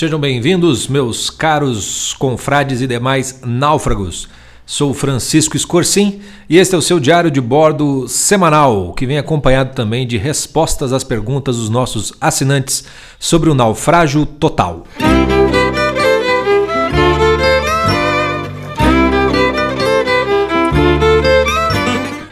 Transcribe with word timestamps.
Sejam 0.00 0.18
bem-vindos, 0.18 0.88
meus 0.88 1.28
caros 1.28 2.14
confrades 2.14 2.80
e 2.80 2.86
demais 2.86 3.42
náufragos. 3.44 4.30
Sou 4.64 4.94
Francisco 4.94 5.58
Escorcim 5.58 6.22
e 6.48 6.56
este 6.56 6.74
é 6.74 6.78
o 6.78 6.80
seu 6.80 6.98
diário 6.98 7.30
de 7.30 7.38
bordo 7.38 8.08
semanal, 8.08 8.94
que 8.94 9.04
vem 9.04 9.18
acompanhado 9.18 9.74
também 9.74 10.06
de 10.06 10.16
respostas 10.16 10.94
às 10.94 11.04
perguntas 11.04 11.58
dos 11.58 11.68
nossos 11.68 12.14
assinantes 12.18 12.82
sobre 13.18 13.50
o 13.50 13.54
naufrágio 13.54 14.24
total. 14.24 14.86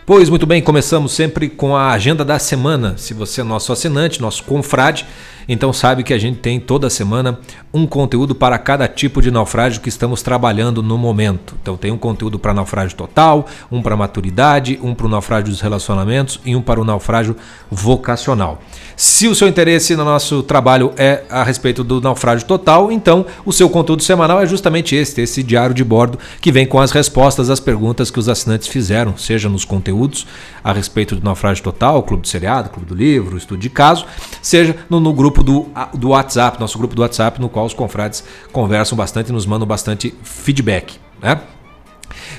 Pois 0.07 0.31
muito 0.31 0.47
bem, 0.47 0.63
começamos 0.63 1.13
sempre 1.13 1.51
com 1.51 1.77
a 1.77 1.91
agenda 1.91 2.25
da 2.25 2.39
semana. 2.39 2.97
Se 2.97 3.13
você 3.13 3.43
é 3.43 3.45
nosso 3.45 3.71
assinante, 3.75 4.23
nosso 4.23 4.43
confrade, 4.43 5.05
então 5.49 5.73
sabe 5.73 6.03
que 6.03 6.13
a 6.13 6.19
gente 6.19 6.39
tem 6.39 6.61
toda 6.61 6.91
semana 6.91 7.41
um 7.73 7.87
conteúdo 7.87 8.35
para 8.35 8.59
cada 8.59 8.87
tipo 8.87 9.23
de 9.23 9.31
naufrágio 9.31 9.81
que 9.81 9.89
estamos 9.89 10.23
trabalhando 10.23 10.83
no 10.83 10.99
momento. 10.99 11.55
Então 11.63 11.77
tem 11.77 11.91
um 11.91 11.99
conteúdo 11.99 12.39
para 12.39 12.53
naufrágio 12.53 12.97
total, 12.97 13.47
um 13.71 13.81
para 13.81 13.97
maturidade, 13.97 14.79
um 14.83 14.95
para 14.95 15.07
o 15.07 15.09
naufrágio 15.09 15.51
dos 15.51 15.61
relacionamentos 15.61 16.41
e 16.45 16.55
um 16.55 16.61
para 16.61 16.81
o 16.81 16.85
naufrágio 16.85 17.37
vocacional. 17.71 18.61
Se 18.97 19.29
o 19.29 19.35
seu 19.35 19.49
interesse 19.49 19.95
no 19.97 20.05
nosso 20.05 20.43
trabalho 20.43 20.93
é 20.97 21.23
a 21.31 21.45
respeito 21.45 21.85
do 21.85 22.01
naufrágio 22.01 22.47
total, 22.47 22.91
então 22.91 23.25
o 23.45 23.53
seu 23.53 23.71
conteúdo 23.71 24.03
semanal 24.03 24.41
é 24.41 24.47
justamente 24.47 24.97
este, 24.97 25.21
esse 25.21 25.43
diário 25.43 25.75
de 25.75 25.85
bordo 25.85 26.19
que 26.41 26.51
vem 26.51 26.67
com 26.67 26.81
as 26.81 26.91
respostas 26.91 27.49
às 27.49 27.61
perguntas 27.61 28.11
que 28.11 28.19
os 28.19 28.29
assinantes 28.29 28.69
fizeram, 28.69 29.17
seja 29.17 29.49
nos 29.49 29.65
conteúdos 29.65 30.27
a 30.65 30.73
respeito 30.73 31.15
do 31.15 31.25
naufrágio 31.25 31.63
total, 31.63 32.03
clube 32.03 32.23
do 32.23 32.29
seriado, 32.29 32.71
clube 32.71 32.89
do 32.89 32.95
livro, 32.95 33.37
estudo 33.37 33.61
de 33.61 33.71
caso, 33.71 34.05
seja 34.43 34.77
no, 34.91 34.99
no 34.99 35.13
grupo 35.13 35.38
do, 35.43 35.69
do 35.95 36.11
WhatsApp, 36.11 36.61
nosso 36.61 36.79
grupo 36.79 36.95
do 36.95 37.03
WhatsApp, 37.03 37.41
no 37.41 37.49
qual 37.49 37.67
os 37.67 37.75
confrades 37.75 38.25
conversam 38.53 38.97
bastante 38.97 39.29
e 39.29 39.33
nos 39.33 39.47
mandam 39.47 39.67
bastante 39.67 40.15
feedback. 40.23 40.97
Né? 41.23 41.41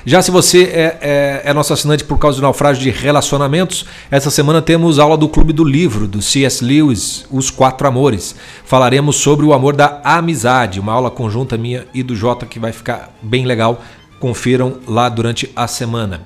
Já 0.04 0.22
se 0.22 0.30
você 0.30 0.64
é, 0.64 0.98
é, 1.00 1.42
é, 1.44 1.52
nosso 1.52 1.72
assinante 1.72 2.04
por 2.04 2.18
causa 2.18 2.38
do 2.38 2.42
naufrágio 2.42 2.82
de 2.82 2.90
relacionamentos, 2.90 3.84
essa 4.10 4.30
semana 4.30 4.62
temos 4.62 4.98
aula 4.98 5.16
do 5.16 5.28
Clube 5.28 5.52
do 5.52 5.64
Livro, 5.64 6.08
do 6.08 6.22
C.S. 6.22 6.64
Lewis, 6.64 7.26
Os 7.30 7.50
Quatro 7.50 7.86
Amores. 7.86 8.34
Falaremos 8.64 9.16
sobre 9.16 9.44
o 9.44 9.52
amor 9.52 9.76
da 9.76 10.00
amizade, 10.02 10.80
uma 10.80 10.92
aula 10.92 11.10
conjunta 11.10 11.56
minha 11.56 11.86
e 11.92 12.02
do 12.02 12.16
Jota 12.16 12.46
que 12.46 12.58
vai 12.58 12.72
ficar 12.72 13.14
bem 13.22 13.44
legal. 13.44 13.82
Confiram 14.18 14.78
lá 14.86 15.08
durante 15.08 15.50
a 15.54 15.66
semana. 15.66 16.22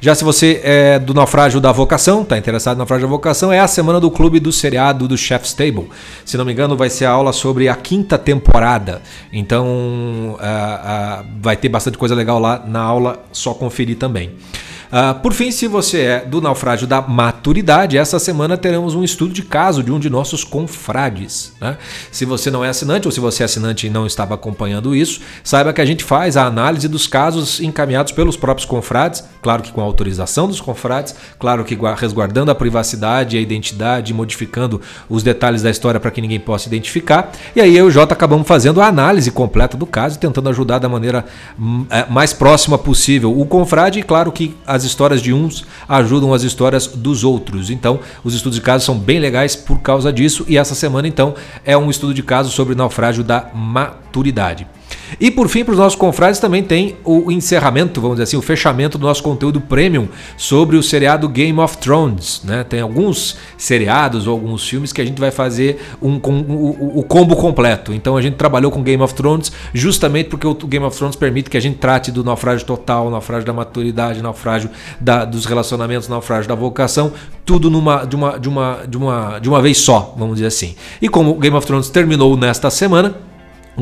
Já 0.00 0.14
se 0.14 0.22
você 0.22 0.60
é 0.62 0.98
do 0.98 1.12
naufrágio 1.12 1.60
da 1.60 1.72
vocação, 1.72 2.22
está 2.22 2.38
interessado 2.38 2.76
no 2.76 2.78
naufrágio 2.78 3.08
da 3.08 3.10
vocação, 3.10 3.52
é 3.52 3.58
a 3.58 3.66
semana 3.66 3.98
do 3.98 4.10
clube 4.10 4.38
do 4.38 4.52
seriado 4.52 5.08
do 5.08 5.16
Chef's 5.16 5.52
Table. 5.52 5.88
Se 6.24 6.36
não 6.36 6.44
me 6.44 6.52
engano, 6.52 6.76
vai 6.76 6.88
ser 6.88 7.06
a 7.06 7.10
aula 7.10 7.32
sobre 7.32 7.68
a 7.68 7.74
quinta 7.74 8.16
temporada. 8.16 9.02
Então 9.32 9.66
uh, 9.66 10.34
uh, 10.34 11.26
vai 11.40 11.56
ter 11.56 11.68
bastante 11.68 11.98
coisa 11.98 12.14
legal 12.14 12.38
lá 12.38 12.62
na 12.64 12.80
aula, 12.80 13.24
só 13.32 13.52
conferir 13.52 13.96
também. 13.96 14.34
Uh, 14.88 15.20
por 15.20 15.34
fim, 15.34 15.50
se 15.50 15.66
você 15.66 16.00
é 16.00 16.20
do 16.24 16.40
naufrágio 16.40 16.86
da 16.86 17.02
maturidade, 17.02 17.98
essa 17.98 18.18
semana 18.18 18.56
teremos 18.56 18.94
um 18.94 19.04
estudo 19.04 19.34
de 19.34 19.42
caso 19.42 19.82
de 19.82 19.92
um 19.92 19.98
de 19.98 20.08
nossos 20.08 20.44
confrades. 20.44 21.52
Né? 21.60 21.76
Se 22.10 22.24
você 22.24 22.50
não 22.50 22.64
é 22.64 22.68
assinante 22.70 23.06
ou 23.06 23.12
se 23.12 23.20
você 23.20 23.42
é 23.42 23.46
assinante 23.46 23.86
e 23.86 23.90
não 23.90 24.06
estava 24.06 24.34
acompanhando 24.34 24.96
isso, 24.96 25.20
saiba 25.44 25.72
que 25.72 25.80
a 25.80 25.84
gente 25.84 26.02
faz 26.02 26.36
a 26.36 26.46
análise 26.46 26.88
dos 26.88 27.06
casos 27.06 27.60
encaminhados 27.60 28.12
pelos 28.12 28.36
próprios 28.36 28.64
confrades, 28.64 29.22
claro 29.42 29.62
que 29.62 29.72
com 29.72 29.82
autorização 29.82 30.48
dos 30.48 30.60
confrades, 30.60 31.14
claro 31.38 31.64
que 31.64 31.78
resguardando 31.96 32.50
a 32.50 32.54
privacidade 32.54 33.36
a 33.36 33.40
identidade, 33.40 34.14
modificando 34.14 34.80
os 35.08 35.22
detalhes 35.22 35.62
da 35.62 35.70
história 35.70 36.00
para 36.00 36.10
que 36.10 36.20
ninguém 36.20 36.40
possa 36.40 36.66
identificar. 36.66 37.30
E 37.54 37.60
aí 37.60 37.76
eu 37.76 37.86
e 37.86 37.88
o 37.88 37.90
Jota 37.90 38.14
acabamos 38.14 38.46
fazendo 38.46 38.80
a 38.80 38.86
análise 38.86 39.30
completa 39.30 39.76
do 39.76 39.86
caso 39.86 40.18
tentando 40.18 40.48
ajudar 40.48 40.78
da 40.78 40.88
maneira 40.88 41.26
hum, 41.58 41.84
é, 41.90 42.06
mais 42.08 42.32
próxima 42.32 42.78
possível 42.78 43.38
o 43.38 43.44
confrade, 43.44 44.00
e 44.00 44.02
claro 44.02 44.32
que 44.32 44.54
a 44.66 44.77
as 44.78 44.84
histórias 44.84 45.20
de 45.20 45.32
uns 45.32 45.64
ajudam 45.88 46.32
as 46.32 46.42
histórias 46.42 46.86
dos 46.86 47.24
outros. 47.24 47.68
Então, 47.68 48.00
os 48.24 48.34
estudos 48.34 48.56
de 48.56 48.62
caso 48.62 48.84
são 48.84 48.98
bem 48.98 49.18
legais 49.18 49.54
por 49.54 49.80
causa 49.80 50.12
disso. 50.12 50.44
E 50.48 50.56
essa 50.56 50.74
semana, 50.74 51.08
então, 51.08 51.34
é 51.64 51.76
um 51.76 51.90
estudo 51.90 52.14
de 52.14 52.22
caso 52.22 52.50
sobre 52.50 52.74
o 52.74 52.76
naufrágio 52.76 53.22
da 53.24 53.50
maturidade. 53.52 54.66
E 55.20 55.30
por 55.30 55.48
fim, 55.48 55.64
para 55.64 55.72
os 55.72 55.78
nossos 55.78 55.98
confrades 55.98 56.40
também 56.40 56.62
tem 56.62 56.96
o 57.04 57.30
encerramento, 57.30 58.00
vamos 58.00 58.16
dizer 58.16 58.24
assim, 58.24 58.36
o 58.36 58.42
fechamento 58.42 58.98
do 58.98 59.06
nosso 59.06 59.22
conteúdo 59.22 59.60
premium 59.60 60.08
sobre 60.36 60.76
o 60.76 60.82
seriado 60.82 61.28
Game 61.28 61.58
of 61.58 61.78
Thrones. 61.78 62.42
Né? 62.44 62.64
Tem 62.64 62.80
alguns 62.80 63.36
seriados 63.56 64.26
ou 64.26 64.32
alguns 64.32 64.68
filmes 64.68 64.92
que 64.92 65.00
a 65.00 65.04
gente 65.04 65.18
vai 65.20 65.30
fazer 65.30 65.80
um, 66.00 66.14
um, 66.14 66.98
o, 66.98 67.02
combo 67.02 67.36
completo. 67.36 67.92
Então 67.92 68.16
a 68.16 68.22
gente 68.22 68.34
trabalhou 68.34 68.70
com 68.70 68.82
Game 68.82 69.02
of 69.02 69.14
Thrones 69.14 69.52
justamente 69.72 70.28
porque 70.28 70.46
o 70.46 70.54
Game 70.54 70.84
of 70.84 70.96
Thrones 70.96 71.16
permite 71.16 71.50
que 71.50 71.56
a 71.56 71.60
gente 71.60 71.78
trate 71.78 72.10
do 72.10 72.22
naufrágio 72.22 72.66
total, 72.66 73.10
naufrágio 73.10 73.46
da 73.46 73.52
maturidade, 73.52 74.22
naufrágio 74.22 74.70
da, 75.00 75.24
dos 75.24 75.44
relacionamentos, 75.44 76.08
naufrágio 76.08 76.48
da 76.48 76.54
vocação, 76.54 77.12
tudo 77.44 77.70
numa, 77.70 78.04
de, 78.04 78.16
uma, 78.16 78.38
de, 78.38 78.48
uma, 78.48 78.78
de, 78.86 78.96
uma, 78.96 79.38
de 79.38 79.48
uma 79.48 79.62
vez 79.62 79.78
só, 79.78 80.14
vamos 80.16 80.36
dizer 80.36 80.46
assim. 80.46 80.74
E 81.00 81.08
como 81.08 81.34
Game 81.34 81.56
of 81.56 81.66
Thrones 81.66 81.88
terminou 81.88 82.36
nesta 82.36 82.70
semana, 82.70 83.14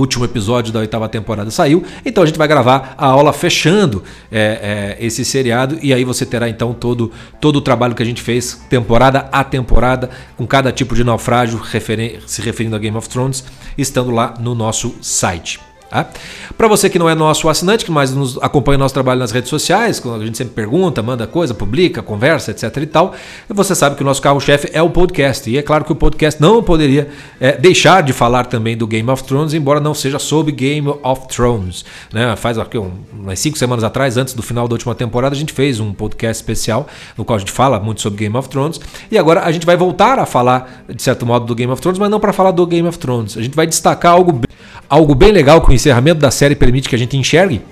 último 0.01 0.25
episódio 0.25 0.73
da 0.73 0.81
oitava 0.81 1.09
temporada 1.09 1.51
saiu, 1.51 1.85
então 2.05 2.23
a 2.23 2.27
gente 2.27 2.39
vai 2.39 2.49
gravar 2.49 2.95
a 2.97 3.07
aula 3.07 3.33
fechando 3.33 4.03
é, 4.31 4.97
é, 5.01 5.05
esse 5.05 5.25
seriado 5.25 5.79
e 5.83 5.93
aí 5.93 6.05
você 6.05 6.25
terá 6.27 6.49
então 6.49 6.73
todo, 6.73 7.11
todo 7.41 7.57
o 7.57 7.61
trabalho 7.61 7.95
que 7.95 8.03
a 8.03 8.07
gente 8.07 8.23
fez, 8.23 8.65
temporada 8.69 9.29
a 9.33 9.45
temporada, 9.45 10.11
com 10.37 10.47
cada 10.47 10.73
tipo 10.73 10.95
de 10.95 11.05
naufrágio 11.05 11.59
referen 11.59 12.19
se 12.27 12.43
referindo 12.43 12.77
a 12.77 12.79
Game 12.79 12.97
of 12.97 13.09
Thrones, 13.09 13.45
estando 13.77 14.11
lá 14.11 14.35
no 14.39 14.55
nosso 14.55 14.95
site. 15.01 15.61
Tá? 15.91 16.09
Para 16.57 16.69
você 16.69 16.91
que 16.91 16.99
não 16.99 17.09
é 17.09 17.15
nosso 17.15 17.49
assinante, 17.49 17.85
que 17.85 17.91
mais 17.91 18.13
nos 18.13 18.37
acompanha 18.39 18.77
o 18.77 18.81
nosso 18.81 18.95
trabalho 18.95 19.21
nas 19.21 19.31
redes 19.31 19.49
sociais, 19.49 20.03
a 20.05 20.25
gente 20.25 20.37
sempre 20.37 20.55
pergunta, 20.55 21.03
manda 21.03 21.27
coisa, 21.27 21.55
publica, 21.55 22.03
conversa, 22.03 22.51
etc 22.51 22.77
e 22.79 22.87
tal, 22.87 23.15
você 23.49 23.75
sabe 23.75 23.97
que 23.97 24.03
o 24.03 24.05
nosso 24.05 24.21
carro-chefe 24.21 24.69
é 24.73 24.83
o 24.83 24.91
podcast. 24.91 25.49
E 25.49 25.57
é 25.57 25.63
claro 25.63 25.85
que 25.85 25.93
o 25.93 25.95
podcast 25.95 26.41
não 26.41 26.63
poderia 26.63 27.09
é, 27.41 27.53
deixar 27.57 28.03
de 28.03 28.13
falar 28.13 28.47
também 28.47 28.77
do 28.77 28.87
Game 28.87 29.09
of 29.11 29.23
Thrones, 29.25 29.55
embora 29.55 29.79
não 29.79 29.95
seja 29.95 30.19
sobre 30.19 30.53
Game 30.53 30.89
of 31.03 31.29
Thrones. 31.29 31.85
Né? 32.13 32.35
Faz 32.37 32.59
aqui, 32.59 32.79
um, 32.79 32.91
umas 33.13 33.39
cinco 33.39 33.57
semanas 33.57 33.85
atrás, 33.85 34.17
antes 34.17 34.35
do 34.35 34.43
final 34.43 34.67
da 34.67 34.75
última 34.75 34.95
temporada, 34.95 35.35
a 35.35 35.39
gente 35.39 35.53
fez 35.53 35.79
um 35.79 35.93
podcast 35.93 36.43
especial 36.43 36.87
no 37.17 37.25
qual 37.25 37.37
a 37.37 37.39
gente 37.39 37.53
fala 37.53 37.79
muito 37.79 38.01
sobre 38.01 38.19
Game 38.19 38.37
of 38.37 38.49
Thrones. 38.49 38.81
E 39.11 39.17
agora 39.17 39.43
a 39.43 39.53
gente 39.53 39.65
vai 39.65 39.77
voltar 39.77 40.19
a 40.19 40.27
falar, 40.27 40.85
de 40.93 41.03
certo 41.03 41.25
modo, 41.25 41.47
do 41.47 41.55
Game 41.55 41.73
of 41.73 41.81
Thrones, 41.81 41.99
mas 41.99 42.11
não 42.11 42.19
para 42.19 42.33
falar 42.33 42.51
do 42.51 42.67
Game 42.67 42.89
of 42.89 42.99
Thrones. 42.99 43.37
A 43.37 43.43
gente 43.43 43.55
vai 43.55 43.67
destacar 43.67 44.13
algo 44.13 44.41
algo 44.89 45.15
bem 45.15 45.33
legal 45.33 45.61
que 45.61 45.71
o 45.71 45.73
encerramento 45.73 46.21
da 46.21 46.31
série 46.31 46.55
permite 46.55 46.89
que 46.89 46.95
a 46.95 46.99
gente 46.99 47.17
enxergue. 47.17 47.63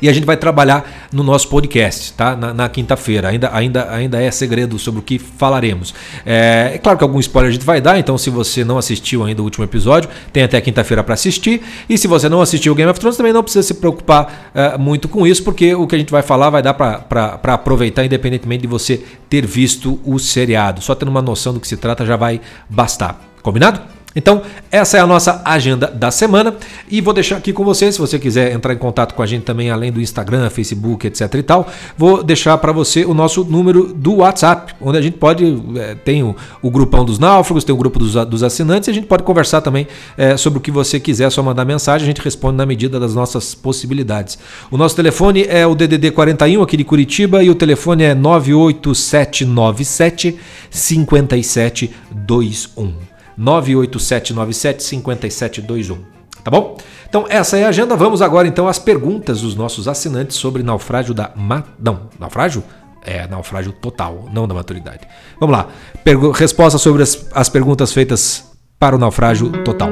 E 0.00 0.08
a 0.08 0.12
gente 0.12 0.24
vai 0.24 0.36
trabalhar 0.36 1.08
no 1.12 1.22
nosso 1.22 1.48
podcast, 1.48 2.12
tá? 2.14 2.36
Na, 2.36 2.52
na 2.52 2.68
quinta-feira. 2.68 3.28
Ainda, 3.28 3.50
ainda, 3.52 3.90
ainda 3.90 4.22
é 4.22 4.30
segredo 4.30 4.78
sobre 4.78 5.00
o 5.00 5.02
que 5.02 5.18
falaremos. 5.18 5.94
É, 6.24 6.72
é, 6.74 6.78
claro 6.78 6.98
que 6.98 7.04
algum 7.04 7.20
spoiler 7.20 7.50
a 7.50 7.52
gente 7.52 7.64
vai 7.64 7.80
dar, 7.80 7.98
então 7.98 8.16
se 8.18 8.30
você 8.30 8.64
não 8.64 8.78
assistiu 8.78 9.24
ainda 9.24 9.40
o 9.42 9.44
último 9.44 9.64
episódio, 9.64 10.08
tem 10.32 10.42
até 10.42 10.60
quinta-feira 10.60 11.02
para 11.02 11.14
assistir. 11.14 11.62
E 11.88 11.96
se 11.96 12.06
você 12.06 12.28
não 12.28 12.40
assistiu 12.40 12.72
o 12.72 12.74
Game 12.74 12.90
of 12.90 12.98
Thrones, 12.98 13.16
também 13.16 13.32
não 13.32 13.42
precisa 13.42 13.62
se 13.62 13.74
preocupar 13.74 14.50
é, 14.54 14.78
muito 14.78 15.08
com 15.08 15.26
isso, 15.26 15.42
porque 15.42 15.74
o 15.74 15.86
que 15.86 15.94
a 15.94 15.98
gente 15.98 16.10
vai 16.10 16.22
falar 16.22 16.50
vai 16.50 16.62
dar 16.62 16.74
para 16.74 17.54
aproveitar, 17.54 18.04
independentemente 18.04 18.62
de 18.62 18.68
você 18.68 19.02
ter 19.28 19.46
visto 19.46 20.00
o 20.04 20.18
seriado. 20.18 20.80
Só 20.82 20.94
tendo 20.94 21.08
uma 21.08 21.22
noção 21.22 21.52
do 21.52 21.60
que 21.60 21.68
se 21.68 21.76
trata 21.76 22.04
já 22.04 22.16
vai 22.16 22.40
bastar. 22.68 23.20
Combinado? 23.42 23.80
Então, 24.16 24.42
essa 24.70 24.96
é 24.96 25.00
a 25.00 25.06
nossa 25.06 25.42
agenda 25.44 25.88
da 25.88 26.10
semana 26.10 26.54
e 26.88 27.00
vou 27.00 27.12
deixar 27.12 27.36
aqui 27.36 27.52
com 27.52 27.64
você, 27.64 27.90
se 27.90 27.98
você 27.98 28.16
quiser 28.18 28.52
entrar 28.52 28.72
em 28.72 28.78
contato 28.78 29.14
com 29.14 29.22
a 29.22 29.26
gente 29.26 29.42
também, 29.42 29.70
além 29.70 29.90
do 29.90 30.00
Instagram, 30.00 30.48
Facebook, 30.50 31.04
etc 31.06 31.34
e 31.34 31.42
tal, 31.42 31.66
vou 31.98 32.22
deixar 32.22 32.56
para 32.58 32.70
você 32.70 33.04
o 33.04 33.12
nosso 33.12 33.42
número 33.44 33.92
do 33.92 34.14
WhatsApp, 34.16 34.74
onde 34.80 34.98
a 34.98 35.00
gente 35.00 35.16
pode, 35.16 35.60
é, 35.76 35.96
tem 35.96 36.22
o, 36.22 36.36
o, 36.62 36.70
grupão 36.70 37.04
dos 37.04 37.18
náufragos, 37.18 37.64
tem 37.64 37.74
o 37.74 37.78
grupo 37.78 37.98
dos, 37.98 38.14
dos 38.26 38.44
assinantes 38.44 38.86
e 38.86 38.92
a 38.92 38.94
gente 38.94 39.08
pode 39.08 39.24
conversar 39.24 39.60
também 39.60 39.88
é, 40.16 40.36
sobre 40.36 40.58
o 40.58 40.62
que 40.62 40.70
você 40.70 41.00
quiser, 41.00 41.28
só 41.30 41.42
mandar 41.42 41.64
mensagem, 41.64 42.04
a 42.04 42.08
gente 42.08 42.22
responde 42.22 42.56
na 42.56 42.66
medida 42.66 43.00
das 43.00 43.16
nossas 43.16 43.52
possibilidades. 43.54 44.38
O 44.70 44.76
nosso 44.76 44.94
telefone 44.94 45.44
é 45.48 45.66
o 45.66 45.74
DDD 45.74 46.12
41 46.12 46.62
aqui 46.62 46.76
de 46.76 46.84
Curitiba 46.84 47.42
e 47.42 47.50
o 47.50 47.54
telefone 47.54 48.04
é 48.04 48.14
98797 48.14 50.38
5721. 50.70 53.13
987975721. 53.38 55.98
Tá 56.42 56.50
bom? 56.50 56.76
Então 57.08 57.24
essa 57.28 57.56
é 57.56 57.64
a 57.64 57.68
agenda. 57.68 57.96
Vamos 57.96 58.20
agora 58.20 58.46
então 58.46 58.68
às 58.68 58.78
perguntas 58.78 59.40
dos 59.40 59.54
nossos 59.54 59.88
assinantes 59.88 60.36
sobre 60.36 60.62
naufrágio 60.62 61.14
da 61.14 61.32
ma... 61.34 61.64
não, 61.78 62.10
naufrágio 62.18 62.62
é 63.04 63.26
naufrágio 63.26 63.72
total, 63.72 64.28
não 64.32 64.48
da 64.48 64.54
maturidade. 64.54 65.06
Vamos 65.38 65.56
lá. 65.56 65.68
Pergu... 66.02 66.30
Resposta 66.30 66.78
sobre 66.78 67.02
as, 67.02 67.26
as 67.32 67.48
perguntas 67.48 67.92
feitas 67.92 68.52
para 68.78 68.96
o 68.96 68.98
naufrágio 68.98 69.50
total. 69.62 69.90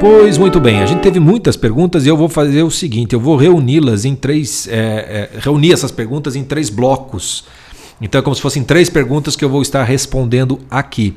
Pois 0.00 0.38
muito 0.38 0.58
bem, 0.58 0.80
a 0.80 0.86
gente 0.86 1.02
teve 1.02 1.20
muitas 1.20 1.58
perguntas 1.58 2.06
e 2.06 2.08
eu 2.08 2.16
vou 2.16 2.26
fazer 2.26 2.62
o 2.62 2.70
seguinte: 2.70 3.12
eu 3.12 3.20
vou 3.20 3.36
reuni-las 3.36 4.06
em 4.06 4.16
três, 4.16 4.66
é, 4.66 4.72
é, 4.74 5.30
reunir 5.38 5.74
essas 5.74 5.92
perguntas 5.92 6.34
em 6.34 6.42
três 6.42 6.70
blocos. 6.70 7.44
Então 8.00 8.18
é 8.18 8.22
como 8.22 8.34
se 8.34 8.40
fossem 8.40 8.64
três 8.64 8.88
perguntas 8.88 9.36
que 9.36 9.44
eu 9.44 9.50
vou 9.50 9.60
estar 9.60 9.84
respondendo 9.84 10.58
aqui. 10.70 11.14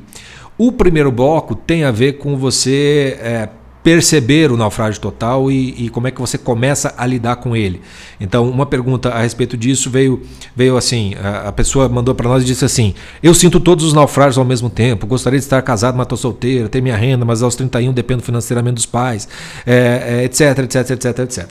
O 0.58 0.70
primeiro 0.70 1.14
bloco 1.14 1.56
tem 1.56 1.86
a 1.86 1.92
ver 1.92 2.18
com 2.18 2.36
você 2.36 3.18
é, 3.22 3.48
perceber 3.84 4.50
o 4.52 4.58
naufrágio 4.58 5.02
total 5.02 5.52
e, 5.52 5.86
e, 5.86 5.90
como 5.90 6.08
é 6.08 6.12
que 6.12 6.22
você 6.22 6.38
começa 6.38 6.94
a 6.98 7.06
lidar 7.06 7.36
com 7.36 7.56
ele. 7.56 7.82
Então, 8.20 8.50
uma 8.50 8.66
pergunta 8.66 9.10
a 9.10 9.22
respeito 9.22 9.58
disso 9.58 9.90
veio, 9.90 10.22
veio 10.56 10.78
assim: 10.78 11.14
a, 11.22 11.50
a 11.50 11.52
pessoa 11.52 11.90
mandou 11.90 12.16
para 12.16 12.30
nós 12.30 12.44
e 12.44 12.46
disse 12.46 12.64
assim: 12.64 12.96
Eu 13.22 13.34
sinto 13.34 13.60
todos 13.60 13.84
os 13.84 13.94
naufrágios 13.94 14.38
ao 14.38 14.46
mesmo 14.46 14.70
tempo, 14.70 15.06
gostaria 15.06 15.38
de 15.38 15.46
estar 15.46 15.62
casado, 15.62 15.96
mas 15.96 16.06
estou 16.06 16.18
solteira, 16.18 16.70
ter 16.70 16.82
minha 16.82 16.96
renda, 16.96 17.26
mas 17.26 17.44
aos 17.44 17.56
31 17.56 17.92
dependo 17.92 18.24
financeiramente 18.24 18.76
dos 18.76 18.86
pais, 18.86 19.28
é, 19.66 20.22
é, 20.22 20.24
etc, 20.24 20.60
etc, 20.60 20.90
etc, 20.92 21.20
etc. 21.20 21.50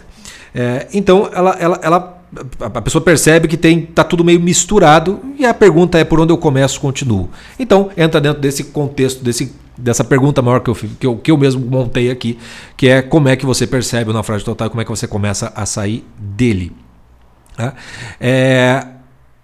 É, 0.55 0.87
então, 0.93 1.29
ela, 1.33 1.57
ela, 1.59 1.81
ela 1.83 2.23
a 2.61 2.81
pessoa 2.81 3.03
percebe 3.03 3.47
que 3.47 3.59
tem 3.59 3.83
tá 3.83 4.03
tudo 4.03 4.25
meio 4.25 4.41
misturado 4.41 5.21
e 5.39 5.45
a 5.45 5.53
pergunta 5.53 5.99
é 5.99 6.05
por 6.05 6.19
onde 6.19 6.33
eu 6.33 6.39
começo, 6.39 6.81
continuo. 6.81 7.29
Então 7.59 7.91
entra 7.95 8.21
dentro 8.23 8.41
desse 8.41 8.65
contexto, 8.65 9.23
desse, 9.23 9.53
dessa 9.77 10.05
pergunta 10.05 10.43
maior 10.43 10.61
que 10.61 10.71
eu, 10.71 10.75
que 10.75 11.07
eu, 11.07 11.17
que 11.17 11.31
eu 11.31 11.37
mesmo 11.37 11.65
montei 11.65 12.11
aqui, 12.11 12.39
que 12.77 12.89
é 12.89 13.03
como 13.03 13.29
é 13.29 13.37
que 13.37 13.47
você 13.47 13.67
percebe 13.67 14.11
o 14.11 14.13
naufrágio 14.13 14.45
total 14.45 14.67
e 14.67 14.71
como 14.71 14.81
é 14.81 14.85
que 14.85 14.91
você 14.91 15.07
começa 15.07 15.53
a 15.55 15.67
sair 15.67 16.05
dele. 16.19 16.73
Tá? 17.57 17.75
É, 18.21 18.87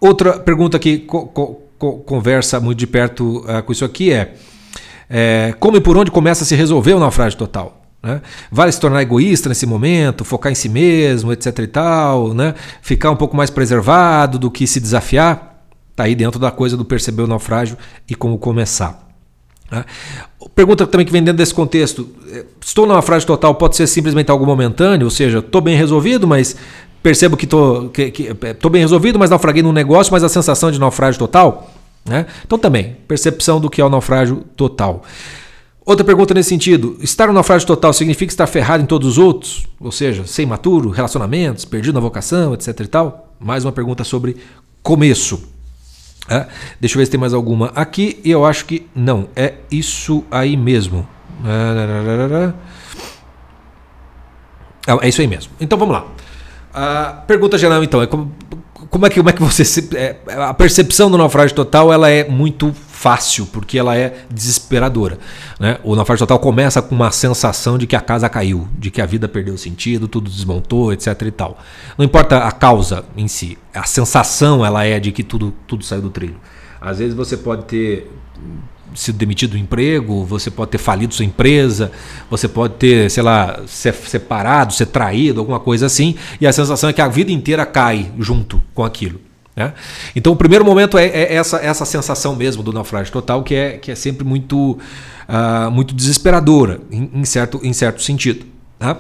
outra 0.00 0.38
pergunta 0.38 0.78
que 0.78 0.98
co, 0.98 1.26
co, 1.26 1.98
conversa 2.00 2.60
muito 2.60 2.78
de 2.78 2.86
perto 2.86 3.38
uh, 3.40 3.62
com 3.62 3.72
isso 3.72 3.84
aqui 3.84 4.12
é, 4.12 4.34
é 5.08 5.54
como 5.58 5.76
e 5.76 5.80
por 5.80 5.96
onde 5.96 6.10
começa 6.10 6.44
a 6.44 6.46
se 6.46 6.54
resolver 6.54 6.94
o 6.94 6.98
naufrágio 6.98 7.38
total? 7.38 7.82
Né? 8.02 8.20
Vale 8.50 8.70
se 8.70 8.80
tornar 8.80 9.02
egoísta 9.02 9.48
nesse 9.48 9.66
momento, 9.66 10.24
focar 10.24 10.52
em 10.52 10.54
si 10.54 10.68
mesmo, 10.68 11.32
etc 11.32 11.58
e 11.58 11.66
tal, 11.66 12.34
né? 12.34 12.54
ficar 12.80 13.10
um 13.10 13.16
pouco 13.16 13.36
mais 13.36 13.50
preservado 13.50 14.38
do 14.38 14.50
que 14.50 14.66
se 14.66 14.80
desafiar? 14.80 15.64
Está 15.90 16.04
aí 16.04 16.14
dentro 16.14 16.38
da 16.38 16.50
coisa 16.50 16.76
do 16.76 16.84
perceber 16.84 17.22
o 17.22 17.26
naufrágio 17.26 17.76
e 18.08 18.14
como 18.14 18.38
começar. 18.38 19.07
Né? 19.70 19.84
Pergunta 20.54 20.86
também 20.86 21.06
que 21.06 21.12
vem 21.12 21.22
dentro 21.22 21.38
desse 21.38 21.54
contexto: 21.54 22.08
é, 22.30 22.44
estou 22.60 22.86
no 22.86 22.94
naufrágio 22.94 23.26
total, 23.26 23.54
pode 23.54 23.76
ser 23.76 23.86
simplesmente 23.86 24.30
algo 24.30 24.44
momentâneo, 24.46 25.06
ou 25.06 25.10
seja, 25.10 25.38
estou 25.38 25.60
bem 25.60 25.76
resolvido, 25.76 26.26
mas 26.26 26.56
percebo 27.02 27.36
que 27.36 27.44
estou 27.44 27.88
que, 27.90 28.10
que, 28.10 28.28
é, 28.28 28.68
bem 28.70 28.82
resolvido, 28.82 29.18
mas 29.18 29.30
naufraguei 29.30 29.62
num 29.62 29.72
negócio, 29.72 30.12
mas 30.12 30.24
a 30.24 30.28
sensação 30.28 30.70
de 30.70 30.78
naufrágio 30.78 31.18
total? 31.18 31.70
Né? 32.04 32.26
Então 32.46 32.58
também, 32.58 32.96
percepção 33.06 33.60
do 33.60 33.68
que 33.68 33.80
é 33.80 33.84
o 33.84 33.88
naufrágio 33.88 34.44
total. 34.56 35.04
Outra 35.84 36.04
pergunta 36.04 36.34
nesse 36.34 36.50
sentido: 36.50 36.96
estar 37.00 37.26
no 37.26 37.32
naufrágio 37.32 37.66
total 37.66 37.92
significa 37.92 38.32
estar 38.32 38.46
ferrado 38.46 38.82
em 38.82 38.86
todos 38.86 39.08
os 39.08 39.18
outros? 39.18 39.66
Ou 39.80 39.92
seja, 39.92 40.26
sem 40.26 40.44
maturo, 40.44 40.90
relacionamentos, 40.90 41.64
perdido 41.64 41.94
na 41.94 42.00
vocação, 42.00 42.54
etc 42.54 42.80
e 42.80 42.86
tal? 42.86 43.34
Mais 43.38 43.64
uma 43.64 43.72
pergunta 43.72 44.04
sobre 44.04 44.36
começo. 44.82 45.57
É, 46.28 46.46
deixa 46.80 46.96
eu 46.96 46.98
ver 46.98 47.06
se 47.06 47.10
tem 47.10 47.20
mais 47.20 47.32
alguma 47.32 47.72
aqui. 47.74 48.20
E 48.24 48.30
eu 48.30 48.44
acho 48.44 48.66
que 48.66 48.86
não. 48.94 49.28
É 49.34 49.54
isso 49.70 50.24
aí 50.30 50.56
mesmo. 50.56 51.06
É, 54.86 55.06
é 55.06 55.08
isso 55.08 55.20
aí 55.20 55.26
mesmo. 55.26 55.52
Então 55.60 55.78
vamos 55.78 55.94
lá. 55.94 56.06
A 56.72 57.24
pergunta 57.26 57.58
geral, 57.58 57.82
então, 57.82 58.02
é 58.02 58.06
como, 58.06 58.32
como 58.90 59.06
é 59.06 59.10
que, 59.10 59.16
como 59.16 59.30
é 59.30 59.32
que 59.32 59.42
você. 59.42 59.64
Se, 59.64 59.88
é, 59.96 60.16
a 60.28 60.54
percepção 60.54 61.10
do 61.10 61.18
naufrágio 61.18 61.54
total 61.54 61.92
ela 61.92 62.08
é 62.10 62.28
muito 62.28 62.74
fácil, 62.98 63.46
porque 63.46 63.78
ela 63.78 63.96
é 63.96 64.24
desesperadora. 64.28 65.18
Né? 65.60 65.78
O 65.84 65.94
naufrágio 65.94 66.26
total 66.26 66.40
começa 66.40 66.82
com 66.82 66.96
uma 66.96 67.12
sensação 67.12 67.78
de 67.78 67.86
que 67.86 67.94
a 67.94 68.00
casa 68.00 68.28
caiu, 68.28 68.66
de 68.76 68.90
que 68.90 69.00
a 69.00 69.06
vida 69.06 69.28
perdeu 69.28 69.56
sentido, 69.56 70.08
tudo 70.08 70.28
desmontou, 70.28 70.92
etc. 70.92 71.22
e 71.22 71.30
tal. 71.30 71.58
Não 71.96 72.04
importa 72.04 72.38
a 72.38 72.50
causa 72.50 73.04
em 73.16 73.28
si, 73.28 73.56
a 73.72 73.84
sensação 73.84 74.66
ela 74.66 74.84
é 74.84 74.98
de 74.98 75.12
que 75.12 75.22
tudo, 75.22 75.54
tudo 75.64 75.84
saiu 75.84 76.02
do 76.02 76.10
trilho. 76.10 76.40
Às 76.80 76.98
vezes 76.98 77.14
você 77.14 77.36
pode 77.36 77.66
ter 77.66 78.10
sido 78.96 79.16
demitido 79.16 79.52
do 79.52 79.58
emprego, 79.58 80.24
você 80.24 80.50
pode 80.50 80.72
ter 80.72 80.78
falido 80.78 81.14
sua 81.14 81.24
empresa, 81.24 81.92
você 82.28 82.48
pode 82.48 82.74
ter, 82.74 83.08
sei 83.12 83.22
lá, 83.22 83.60
ser 83.68 83.94
separado, 83.94 84.72
ser 84.72 84.86
traído, 84.86 85.38
alguma 85.38 85.60
coisa 85.60 85.86
assim, 85.86 86.16
e 86.40 86.48
a 86.48 86.52
sensação 86.52 86.90
é 86.90 86.92
que 86.92 87.00
a 87.00 87.06
vida 87.06 87.30
inteira 87.30 87.64
cai 87.64 88.10
junto 88.18 88.60
com 88.74 88.82
aquilo. 88.82 89.27
Né? 89.58 89.72
Então, 90.14 90.32
o 90.32 90.36
primeiro 90.36 90.64
momento 90.64 90.96
é, 90.96 91.06
é, 91.06 91.34
essa, 91.34 91.56
essa 91.56 91.84
sensação 91.84 92.36
mesmo 92.36 92.62
do 92.62 92.72
naufrágio 92.72 93.12
total, 93.12 93.42
que 93.42 93.56
é, 93.56 93.72
que 93.72 93.90
é 93.90 93.94
sempre 93.96 94.24
muito, 94.24 94.78
uh, 95.28 95.68
muito 95.72 95.92
desesperadora, 95.92 96.80
em, 96.92 97.10
em, 97.12 97.24
certo, 97.24 97.58
em 97.64 97.72
certo 97.72 98.00
sentido. 98.00 98.46
Tá? 98.78 98.98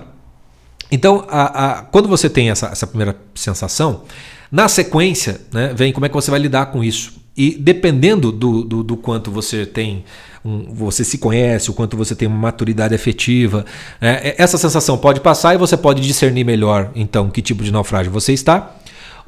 Então, 0.90 1.24
a, 1.28 1.42
a, 1.78 1.82
quando 1.82 2.08
você 2.08 2.28
tem 2.28 2.50
essa, 2.50 2.66
essa 2.66 2.88
primeira 2.88 3.16
sensação, 3.36 4.02
na 4.50 4.68
sequência, 4.68 5.40
né, 5.52 5.72
vem 5.76 5.92
como 5.92 6.06
é 6.06 6.08
que 6.08 6.14
você 6.16 6.28
vai 6.28 6.40
lidar 6.40 6.66
com 6.66 6.82
isso. 6.82 7.12
E 7.36 7.56
dependendo 7.56 8.32
do, 8.32 8.64
do, 8.64 8.82
do 8.82 8.96
quanto 8.96 9.30
você 9.30 9.64
tem, 9.64 10.04
um, 10.44 10.74
você 10.74 11.04
se 11.04 11.18
conhece, 11.18 11.70
o 11.70 11.72
quanto 11.72 11.96
você 11.96 12.16
tem 12.16 12.26
uma 12.26 12.36
maturidade 12.36 12.96
afetiva, 12.96 13.64
é, 14.00 14.34
essa 14.36 14.58
sensação 14.58 14.98
pode 14.98 15.20
passar 15.20 15.54
e 15.54 15.56
você 15.56 15.76
pode 15.76 16.02
discernir 16.02 16.42
melhor, 16.42 16.90
então, 16.96 17.30
que 17.30 17.40
tipo 17.40 17.62
de 17.62 17.70
naufrágio 17.70 18.10
você 18.10 18.32
está. 18.32 18.74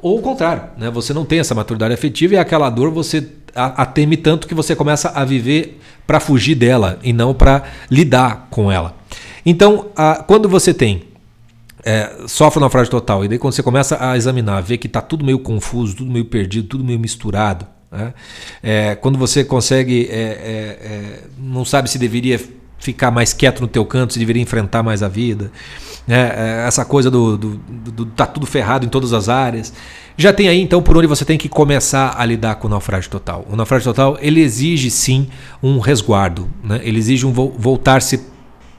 Ou 0.01 0.19
o 0.19 0.21
contrário, 0.21 0.63
né? 0.77 0.89
você 0.89 1.13
não 1.13 1.23
tem 1.23 1.39
essa 1.39 1.53
maturidade 1.53 1.93
afetiva 1.93 2.33
e 2.33 2.37
aquela 2.37 2.69
dor 2.69 2.89
você 2.89 3.27
a, 3.55 3.83
a 3.83 3.85
teme 3.85 4.17
tanto 4.17 4.47
que 4.47 4.55
você 4.55 4.75
começa 4.75 5.09
a 5.09 5.23
viver 5.25 5.79
para 6.07 6.19
fugir 6.19 6.55
dela 6.55 6.99
e 7.03 7.13
não 7.13 7.33
para 7.33 7.63
lidar 7.89 8.47
com 8.49 8.71
ela. 8.71 8.95
Então, 9.45 9.87
a, 9.95 10.23
quando 10.23 10.49
você 10.49 10.73
tem 10.73 11.03
é, 11.83 12.25
sofre 12.27 12.59
um 12.59 12.61
naufrágio 12.61 12.91
total 12.91 13.25
e 13.25 13.27
daí 13.27 13.37
quando 13.37 13.53
você 13.53 13.63
começa 13.63 13.97
a 13.99 14.15
examinar, 14.15 14.61
ver 14.61 14.77
que 14.77 14.87
está 14.87 15.01
tudo 15.01 15.25
meio 15.25 15.39
confuso, 15.39 15.95
tudo 15.95 16.11
meio 16.11 16.25
perdido, 16.25 16.67
tudo 16.67 16.83
meio 16.83 16.99
misturado, 16.99 17.65
né? 17.91 18.13
é, 18.61 18.95
quando 18.95 19.17
você 19.17 19.43
consegue, 19.43 20.07
é, 20.09 20.15
é, 20.15 20.21
é 20.21 21.23
não 21.37 21.65
sabe 21.65 21.89
se 21.89 21.97
deveria 21.97 22.39
ficar 22.81 23.11
mais 23.11 23.31
quieto 23.31 23.61
no 23.61 23.67
teu 23.67 23.85
canto, 23.85 24.13
se 24.13 24.19
deveria 24.19 24.41
enfrentar 24.41 24.83
mais 24.83 25.01
a 25.01 25.07
vida, 25.07 25.51
né? 26.05 26.31
É, 26.35 26.67
essa 26.67 26.83
coisa 26.83 27.09
do, 27.09 27.37
do, 27.37 27.61
do, 27.91 28.05
tá 28.07 28.25
tudo 28.25 28.45
ferrado 28.45 28.85
em 28.85 28.89
todas 28.89 29.13
as 29.13 29.29
áreas. 29.29 29.71
Já 30.17 30.33
tem 30.33 30.49
aí 30.49 30.59
então 30.59 30.81
por 30.81 30.97
onde 30.97 31.07
você 31.07 31.23
tem 31.23 31.37
que 31.37 31.47
começar 31.47 32.15
a 32.17 32.25
lidar 32.25 32.55
com 32.55 32.67
o 32.67 32.69
naufrágio 32.69 33.09
total. 33.09 33.45
O 33.49 33.55
naufrágio 33.55 33.85
total 33.85 34.17
ele 34.19 34.41
exige 34.41 34.91
sim 34.91 35.29
um 35.63 35.79
resguardo, 35.79 36.49
né? 36.63 36.81
ele 36.83 36.97
exige 36.97 37.25
um 37.25 37.31
voltar-se 37.31 38.30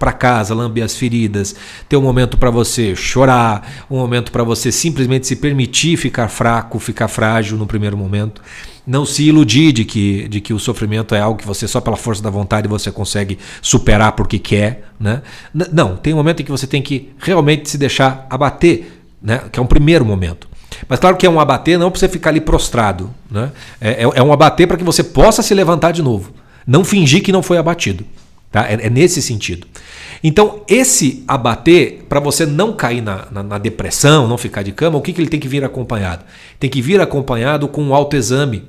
para 0.02 0.12
casa, 0.12 0.52
lamber 0.52 0.82
as 0.82 0.96
feridas, 0.96 1.54
ter 1.88 1.96
um 1.96 2.02
momento 2.02 2.36
para 2.36 2.50
você 2.50 2.96
chorar, 2.96 3.84
um 3.88 3.98
momento 3.98 4.32
para 4.32 4.42
você 4.42 4.72
simplesmente 4.72 5.28
se 5.28 5.36
permitir 5.36 5.96
ficar 5.96 6.26
fraco, 6.26 6.80
ficar 6.80 7.06
frágil 7.06 7.56
no 7.56 7.68
primeiro 7.68 7.96
momento. 7.96 8.42
Não 8.84 9.06
se 9.06 9.22
iludir 9.22 9.70
de 9.70 9.84
que, 9.84 10.26
de 10.26 10.40
que 10.40 10.52
o 10.52 10.58
sofrimento 10.58 11.14
é 11.14 11.20
algo 11.20 11.38
que 11.38 11.46
você 11.46 11.68
só 11.68 11.80
pela 11.80 11.96
força 11.96 12.20
da 12.20 12.30
vontade 12.30 12.66
você 12.66 12.90
consegue 12.90 13.38
superar 13.60 14.10
porque 14.10 14.40
quer, 14.40 14.88
né? 14.98 15.22
Não, 15.54 15.96
tem 15.96 16.12
um 16.12 16.16
momento 16.16 16.40
em 16.40 16.44
que 16.44 16.50
você 16.50 16.66
tem 16.66 16.82
que 16.82 17.10
realmente 17.20 17.70
se 17.70 17.78
deixar 17.78 18.26
abater, 18.28 19.04
né? 19.22 19.42
Que 19.52 19.60
é 19.60 19.62
um 19.62 19.66
primeiro 19.66 20.04
momento. 20.04 20.48
Mas 20.88 20.98
claro 20.98 21.16
que 21.16 21.24
é 21.24 21.30
um 21.30 21.38
abater 21.38 21.78
não 21.78 21.92
para 21.92 22.00
você 22.00 22.08
ficar 22.08 22.30
ali 22.30 22.40
prostrado, 22.40 23.08
né? 23.30 23.52
É, 23.80 24.02
é, 24.02 24.10
é 24.16 24.22
um 24.22 24.32
abater 24.32 24.66
para 24.66 24.76
que 24.76 24.82
você 24.82 25.04
possa 25.04 25.42
se 25.42 25.54
levantar 25.54 25.92
de 25.92 26.02
novo. 26.02 26.32
Não 26.66 26.82
fingir 26.82 27.22
que 27.22 27.30
não 27.30 27.40
foi 27.40 27.56
abatido. 27.56 28.04
Tá? 28.52 28.68
É, 28.68 28.74
é 28.74 28.90
nesse 28.90 29.22
sentido. 29.22 29.66
Então, 30.22 30.62
esse 30.68 31.24
abater, 31.26 32.04
para 32.08 32.20
você 32.20 32.46
não 32.46 32.72
cair 32.72 33.00
na, 33.00 33.26
na, 33.30 33.42
na, 33.42 33.58
depressão, 33.58 34.28
não 34.28 34.38
ficar 34.38 34.62
de 34.62 34.70
cama, 34.70 34.96
o 34.96 35.02
que, 35.02 35.12
que 35.12 35.20
ele 35.20 35.28
tem 35.28 35.40
que 35.40 35.48
vir 35.48 35.64
acompanhado? 35.64 36.24
Tem 36.60 36.70
que 36.70 36.80
vir 36.80 37.00
acompanhado 37.00 37.66
com 37.66 37.82
um 37.82 37.94
autoexame. 37.94 38.64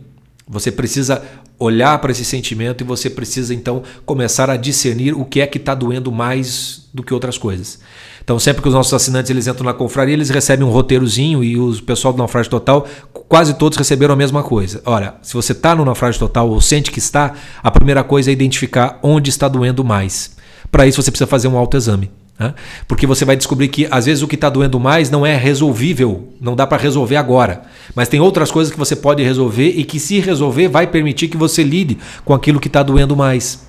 Você 0.48 0.72
precisa 0.72 1.22
olhar 1.60 1.98
para 2.00 2.12
esse 2.12 2.26
sentimento 2.26 2.84
e 2.84 2.88
você 2.88 3.10
precisa 3.10 3.54
então 3.54 3.84
começar 4.06 4.50
a 4.50 4.58
discernir 4.58 5.14
o 5.14 5.24
que 5.24 5.40
é 5.40 5.48
que 5.48 5.58
está 5.58 5.76
doendo 5.76 6.12
mais 6.12 6.90
do 6.94 7.04
que 7.04 7.14
outras 7.14 7.38
coisas. 7.38 7.80
Então, 8.24 8.40
sempre 8.40 8.62
que 8.62 8.68
os 8.68 8.74
nossos 8.74 8.94
assinantes 8.94 9.30
eles 9.30 9.48
entram 9.48 9.66
na 9.66 9.74
confraria, 9.74 10.14
eles 10.14 10.30
recebem 10.30 10.66
um 10.66 10.72
roteirozinho 10.72 11.44
e 11.44 11.58
o 11.58 11.82
pessoal 11.84 12.14
do 12.14 12.18
Naufrágio 12.18 12.50
Total, 12.50 12.88
quase 13.28 13.54
todos 13.54 13.78
receberam 13.78 14.14
a 14.14 14.18
mesma 14.18 14.42
coisa. 14.42 14.82
Olha, 14.86 15.16
se 15.22 15.34
você 15.34 15.52
está 15.52 15.76
no 15.76 15.86
Naufrágio 15.86 16.20
Total 16.20 16.50
ou 16.50 16.60
sente 16.62 16.90
que 16.90 17.00
está, 17.00 17.34
a 17.62 17.70
primeira 17.70 18.04
coisa 18.04 18.30
é 18.30 18.34
identificar 18.34 18.98
onde 19.04 19.30
está 19.30 19.48
doendo 19.48 19.84
mais. 19.84 20.36
Para 20.74 20.88
isso, 20.88 21.00
você 21.00 21.12
precisa 21.12 21.28
fazer 21.28 21.48
um 21.48 21.56
autoexame. 21.56 22.10
Né? 22.40 22.52
Porque 22.88 23.06
você 23.06 23.24
vai 23.24 23.36
descobrir 23.36 23.68
que 23.68 23.88
às 23.92 24.08
vezes 24.08 24.24
o 24.24 24.28
que 24.28 24.34
está 24.34 24.50
doendo 24.50 24.80
mais 24.80 25.12
não 25.12 25.24
é 25.24 25.38
resolvível, 25.38 26.30
não 26.42 26.56
dá 26.56 26.66
para 26.66 26.82
resolver 26.82 27.16
agora. 27.16 27.62
Mas 27.94 28.08
tem 28.08 28.20
outras 28.20 28.50
coisas 28.50 28.74
que 28.74 28.80
você 28.80 28.96
pode 28.96 29.22
resolver 29.22 29.70
e 29.70 29.84
que, 29.84 30.00
se 30.00 30.20
resolver, 30.20 30.68
vai 30.68 30.88
permitir 30.88 31.28
que 31.28 31.38
você 31.38 31.62
lide 31.62 32.00
com 32.26 32.34
aquilo 32.34 32.60
que 32.60 32.68
está 32.68 32.82
doendo 32.82 33.16
mais. 33.16 33.68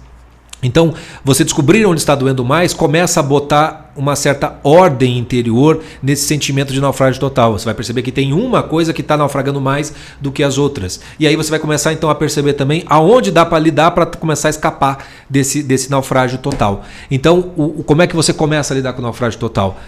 Então, 0.63 0.95
você 1.23 1.45
descobrir 1.45 1.85
onde 1.85 2.01
está 2.01 2.15
doendo 2.15 2.45
mais, 2.45 2.73
começa 2.73 3.21
a 3.21 3.23
botar 3.23 3.93
uma 3.97 4.17
certa 4.17 4.59
ordem 4.65 5.19
interior 5.19 5.83
nesse 6.03 6.27
sentimento 6.27 6.73
de 6.73 6.81
naufrágio 6.81 7.21
total. 7.21 7.53
Você 7.53 7.65
vai 7.65 7.75
perceber 7.75 8.03
que 8.03 8.11
tem 8.11 8.33
uma 8.33 8.63
coisa 8.63 8.93
que 8.93 9.01
está 9.01 9.17
naufragando 9.17 9.61
mais 9.61 9.93
do 10.21 10.33
que 10.33 10.43
as 10.43 10.59
outras. 10.59 11.01
E 11.19 11.27
aí 11.27 11.37
você 11.37 11.51
vai 11.51 11.59
começar 11.59 11.93
então 11.93 12.11
a 12.11 12.15
perceber 12.15 12.55
também 12.55 12.83
aonde 12.87 13.31
dá 13.31 13.45
para 13.45 13.59
lidar 13.59 13.93
para 13.93 14.07
começar 14.07 14.49
a 14.49 14.51
escapar 14.51 15.07
desse, 15.29 15.63
desse 15.63 15.91
naufrágio 15.91 16.39
total. 16.39 16.85
Então, 17.11 17.53
o, 17.57 17.85
como 17.85 18.03
é 18.03 18.07
que 18.07 18.17
você 18.17 18.33
começa 18.33 18.75
a 18.75 18.77
lidar 18.77 18.95
com 18.95 19.01
o 19.01 19.03
naufrágio 19.03 19.39
total? 19.39 19.79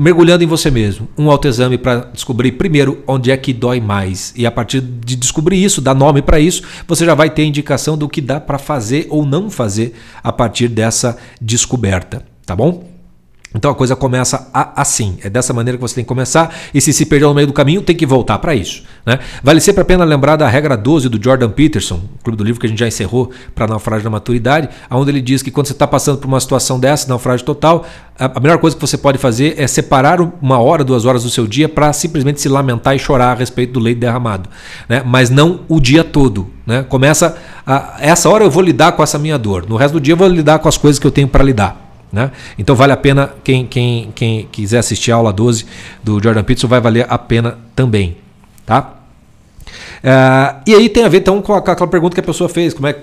Mergulhando 0.00 0.42
em 0.42 0.46
você 0.46 0.70
mesmo, 0.70 1.06
um 1.18 1.30
autoexame 1.30 1.76
para 1.76 2.08
descobrir 2.14 2.52
primeiro 2.52 3.04
onde 3.06 3.30
é 3.30 3.36
que 3.36 3.52
dói 3.52 3.82
mais. 3.82 4.32
E 4.34 4.46
a 4.46 4.50
partir 4.50 4.80
de 4.80 5.14
descobrir 5.14 5.62
isso, 5.62 5.82
dar 5.82 5.94
nome 5.94 6.22
para 6.22 6.40
isso, 6.40 6.62
você 6.88 7.04
já 7.04 7.14
vai 7.14 7.28
ter 7.28 7.44
indicação 7.44 7.98
do 7.98 8.08
que 8.08 8.22
dá 8.22 8.40
para 8.40 8.56
fazer 8.56 9.06
ou 9.10 9.26
não 9.26 9.50
fazer 9.50 9.92
a 10.24 10.32
partir 10.32 10.68
dessa 10.68 11.18
descoberta, 11.38 12.24
tá 12.46 12.56
bom? 12.56 12.99
Então 13.54 13.70
a 13.70 13.74
coisa 13.74 13.96
começa 13.96 14.48
a, 14.54 14.80
assim, 14.80 15.18
é 15.24 15.28
dessa 15.28 15.52
maneira 15.52 15.76
que 15.76 15.82
você 15.82 15.96
tem 15.96 16.04
que 16.04 16.08
começar, 16.08 16.54
e 16.72 16.80
se 16.80 16.92
se 16.92 17.04
perder 17.04 17.26
no 17.26 17.34
meio 17.34 17.48
do 17.48 17.52
caminho, 17.52 17.82
tem 17.82 17.96
que 17.96 18.06
voltar 18.06 18.38
para 18.38 18.54
isso. 18.54 18.84
Né? 19.04 19.18
Vale 19.42 19.60
sempre 19.60 19.82
a 19.82 19.84
pena 19.84 20.04
lembrar 20.04 20.36
da 20.36 20.48
regra 20.48 20.76
12 20.76 21.08
do 21.08 21.22
Jordan 21.22 21.50
Peterson, 21.50 22.00
clube 22.22 22.36
do 22.36 22.44
livro 22.44 22.60
que 22.60 22.66
a 22.66 22.68
gente 22.68 22.78
já 22.78 22.86
encerrou 22.86 23.30
para 23.52 23.66
naufrágio 23.66 24.04
da 24.04 24.10
maturidade, 24.10 24.68
onde 24.88 25.10
ele 25.10 25.20
diz 25.20 25.42
que 25.42 25.50
quando 25.50 25.66
você 25.66 25.72
está 25.72 25.86
passando 25.86 26.18
por 26.18 26.28
uma 26.28 26.38
situação 26.38 26.78
dessa, 26.78 27.08
naufrágio 27.08 27.44
total, 27.44 27.84
a, 28.16 28.38
melhor 28.38 28.58
coisa 28.58 28.76
que 28.76 28.80
você 28.80 28.96
pode 28.96 29.18
fazer 29.18 29.54
é 29.58 29.66
separar 29.66 30.20
uma 30.20 30.58
hora, 30.58 30.84
duas 30.84 31.04
horas 31.04 31.24
do 31.24 31.30
seu 31.30 31.46
dia 31.46 31.68
para 31.68 31.92
simplesmente 31.92 32.40
se 32.40 32.48
lamentar 32.48 32.94
e 32.94 33.00
chorar 33.00 33.32
a 33.32 33.34
respeito 33.34 33.72
do 33.72 33.80
leite 33.80 33.98
derramado. 33.98 34.48
Né? 34.88 35.02
Mas 35.04 35.28
não 35.28 35.60
o 35.68 35.80
dia 35.80 36.04
todo. 36.04 36.48
Né? 36.64 36.84
Começa, 36.84 37.36
a, 37.66 37.96
essa 37.98 38.28
hora 38.28 38.44
eu 38.44 38.50
vou 38.50 38.62
lidar 38.62 38.92
com 38.92 39.02
essa 39.02 39.18
minha 39.18 39.36
dor, 39.36 39.66
no 39.68 39.74
resto 39.74 39.94
do 39.94 40.00
dia 40.00 40.12
eu 40.12 40.18
vou 40.18 40.28
lidar 40.28 40.60
com 40.60 40.68
as 40.68 40.76
coisas 40.76 41.00
que 41.00 41.06
eu 41.06 41.10
tenho 41.10 41.26
para 41.26 41.42
lidar. 41.42 41.79
Né? 42.12 42.30
Então 42.58 42.74
vale 42.74 42.92
a 42.92 42.96
pena, 42.96 43.30
quem, 43.44 43.64
quem, 43.66 44.10
quem 44.14 44.48
quiser 44.50 44.78
assistir 44.78 45.12
a 45.12 45.16
aula 45.16 45.32
12 45.32 45.64
do 46.02 46.20
Jordan 46.22 46.42
Peterson, 46.42 46.66
vai 46.66 46.80
valer 46.80 47.06
a 47.08 47.16
pena 47.16 47.58
também. 47.74 48.16
Tá? 48.66 48.96
É, 50.02 50.54
e 50.66 50.74
aí 50.74 50.88
tem 50.88 51.04
a 51.04 51.08
ver 51.08 51.18
então 51.18 51.40
com 51.42 51.52
aquela 51.52 51.86
pergunta 51.86 52.14
que 52.14 52.20
a 52.20 52.24
pessoa 52.24 52.48
fez: 52.48 52.74
como, 52.74 52.88
é, 52.88 52.94